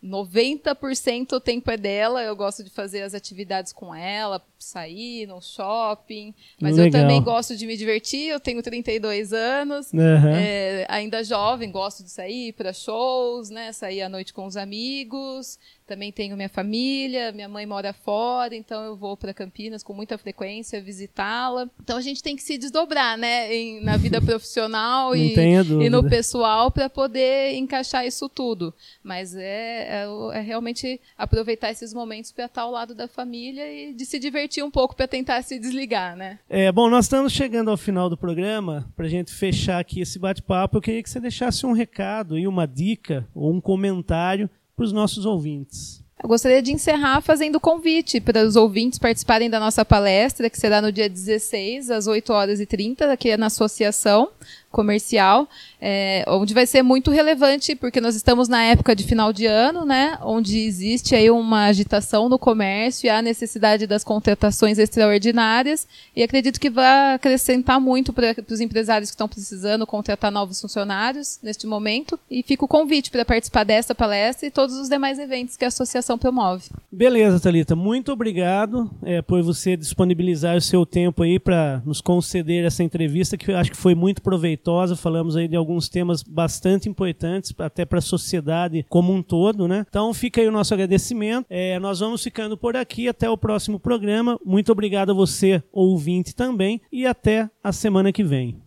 90% 0.04 1.34
o 1.34 1.40
tempo 1.40 1.72
é 1.72 1.78
dela. 1.78 2.22
Eu 2.22 2.36
gosto 2.36 2.64
de 2.64 2.70
fazer 2.70 3.02
as 3.02 3.14
atividades 3.14 3.74
com 3.74 3.94
ela, 3.94 4.42
sair 4.60 5.26
no 5.26 5.42
shopping. 5.42 6.34
Mas 6.62 6.78
Legal. 6.78 6.86
eu 6.86 6.92
também 6.92 7.22
gosto 7.22 7.56
de 7.56 7.66
me 7.66 7.76
divertir. 7.76 8.30
Eu 8.30 8.40
tenho 8.40 8.62
32 8.62 9.34
anos, 9.34 9.92
uhum. 9.92 10.30
é, 10.30 10.86
ainda 10.88 11.24
jovem, 11.24 11.72
gosto 11.72 12.04
de 12.04 12.12
sair 12.12 12.54
para 12.54 12.74
shows, 12.74 13.50
né? 13.50 13.72
Sair 13.72 14.02
à 14.02 14.10
noite 14.10 14.34
com 14.34 14.46
os 14.46 14.56
amigos. 14.56 15.58
Também 15.88 16.12
tenho 16.12 16.36
minha 16.36 16.50
família, 16.50 17.32
minha 17.32 17.48
mãe 17.48 17.66
mora 17.66 17.94
fora, 17.94 18.54
então 18.54 18.84
eu 18.84 18.98
vou 18.98 19.16
para 19.16 19.34
Campinas 19.34 19.82
com 19.82 19.94
muita 19.94 20.18
frequência 20.18 20.82
visitá-la. 20.82 21.70
Então 21.82 21.96
a 21.96 22.02
gente 22.02 22.22
tem 22.22 22.36
que 22.36 22.44
se 22.44 22.58
desdobrar, 22.58 23.18
né, 23.18 23.54
em, 23.56 23.82
na 23.82 23.96
vida 23.96 24.20
profissional 24.22 25.16
e, 25.16 25.34
e, 25.34 25.90
no 25.90 26.04
pessoal 26.10 26.70
para 26.70 26.90
poder 26.90 27.54
encaixar 27.56 28.06
isso 28.06 28.28
tudo. 28.28 28.74
Mas 29.02 29.34
é, 29.34 30.04
é, 30.04 30.08
é 30.34 30.42
realmente 30.42 31.00
aproveitar 31.18 31.72
esses 31.72 31.94
momentos 31.94 32.34
para 32.34 32.48
estar 32.48 32.64
ao 32.64 32.72
lado 32.72 32.94
da 32.94 33.08
família 33.08 33.72
e 33.72 33.94
de 33.94 34.06
se 34.06 34.20
divertir 34.20 34.66
um 34.66 34.72
pouco 34.72 34.94
para 34.94 35.08
tentar 35.08 35.42
se 35.42 35.58
desligar, 35.58 36.18
né? 36.18 36.40
É, 36.50 36.70
bom, 36.70 36.90
nós 36.90 37.06
estamos 37.06 37.32
chegando 37.32 37.72
ao 37.72 37.78
final 37.78 38.10
do 38.10 38.18
programa. 38.18 38.92
Para 38.94 39.06
a 39.06 39.10
gente 39.10 39.34
fechar 39.34 39.80
aqui 39.80 40.02
esse 40.02 40.20
bate-papo, 40.20 40.78
eu 40.78 40.82
queria 40.82 41.02
que 41.02 41.10
você 41.10 41.22
deixasse 41.22 41.66
um 41.66 41.72
recado 41.72 42.38
e 42.38 42.46
uma 42.46 42.68
dica 42.68 43.26
ou 43.34 43.54
um 43.54 43.62
comentário 43.62 44.50
para 44.78 44.86
os 44.86 44.94
nossos 44.94 45.26
ouvintes. 45.26 46.06
Eu 46.22 46.30
gostaria 46.30 46.62
de 46.62 46.72
encerrar 46.72 47.22
fazendo 47.22 47.60
convite 47.60 48.22
para 48.22 48.46
os 48.46 48.56
ouvintes 48.56 49.00
participarem 49.00 49.50
da 49.50 49.60
nossa 49.60 49.84
palestra, 49.84 50.50
que 50.50 50.60
será 50.60 50.82
no 50.82 50.92
dia 50.92 51.10
16, 51.10 51.90
às 51.90 52.08
8 52.08 52.32
horas 52.32 52.60
e 52.60 52.66
30, 52.66 53.12
aqui 53.12 53.36
na 53.36 53.48
Associação 53.48 54.30
Comercial 54.78 55.50
é, 55.82 56.24
onde 56.28 56.54
vai 56.54 56.66
ser 56.66 56.82
muito 56.82 57.12
relevante, 57.12 57.76
porque 57.76 58.02
nós 58.02 58.16
estamos 58.16 58.48
na 58.48 58.64
época 58.64 58.96
de 58.96 59.04
final 59.04 59.32
de 59.32 59.46
ano, 59.46 59.86
né, 59.86 60.18
onde 60.24 60.60
existe 60.60 61.16
aí 61.16 61.30
uma 61.30 61.66
agitação 61.66 62.28
no 62.28 62.40
comércio 62.40 63.08
e 63.08 63.10
há 63.10 63.22
necessidade 63.22 63.86
das 63.86 64.04
contratações 64.04 64.78
extraordinárias, 64.78 65.88
e 66.16 66.24
acredito 66.24 66.60
que 66.60 66.70
vai 66.70 67.16
acrescentar 67.16 67.80
muito 67.80 68.12
para 68.12 68.36
os 68.50 68.60
empresários 68.60 69.10
que 69.10 69.16
estão 69.16 69.28
precisando 69.28 69.86
contratar 69.86 70.32
novos 70.32 70.60
funcionários 70.60 71.40
neste 71.44 71.68
momento, 71.68 72.20
e 72.30 72.42
fica 72.44 72.66
o 72.66 72.68
convite 72.68 73.12
para 73.12 73.26
participar 73.26 73.64
dessa 73.64 73.94
palestra 73.94 74.48
e 74.48 74.52
todos 74.52 74.76
os 74.76 74.90
demais 74.90 75.20
eventos 75.20 75.56
que 75.56 75.66
a 75.66 75.68
associação 75.68 76.18
promove. 76.18 76.70
Beleza, 76.92 77.40
Talita, 77.40 77.76
muito 77.76 78.12
obrigado 78.12 78.90
é, 79.04 79.22
por 79.22 79.42
você 79.44 79.78
disponibilizar 79.78 80.58
o 80.58 80.62
seu 80.62 80.86
tempo 80.86 81.24
aí 81.24 81.40
para 81.40 81.82
nos 81.86 82.02
conceder 82.02 82.66
essa 82.66 82.84
entrevista, 82.84 83.38
que 83.38 83.52
eu 83.52 83.58
acho 83.58 83.72
que 83.72 83.78
foi 83.78 83.94
muito 83.94 84.22
proveitosa, 84.22 84.67
falamos 84.96 85.36
aí 85.36 85.48
de 85.48 85.56
alguns 85.56 85.90
temas 85.90 86.24
bastante 86.24 86.90
importantes 86.90 87.54
até 87.58 87.86
para 87.86 88.00
a 88.00 88.02
sociedade 88.02 88.86
como 88.90 89.14
um 89.14 89.22
todo, 89.22 89.68
né? 89.68 89.86
Então 89.88 90.14
fica 90.14 90.42
aí 90.42 90.48
o 90.48 90.52
nosso 90.52 90.74
agradecimento. 90.74 91.46
É, 91.50 91.80
nós 91.80 92.00
vamos 92.00 92.24
ficando 92.24 92.58
por 92.58 92.76
aqui 92.76 93.08
até 93.08 93.30
o 93.30 93.38
próximo 93.38 93.80
programa. 93.80 94.40
Muito 94.46 94.72
obrigado 94.72 95.12
a 95.12 95.16
você, 95.16 95.64
ouvinte 95.72 96.36
também, 96.36 96.82
e 96.92 97.06
até 97.06 97.50
a 97.64 97.72
semana 97.72 98.12
que 98.12 98.24
vem. 98.24 98.67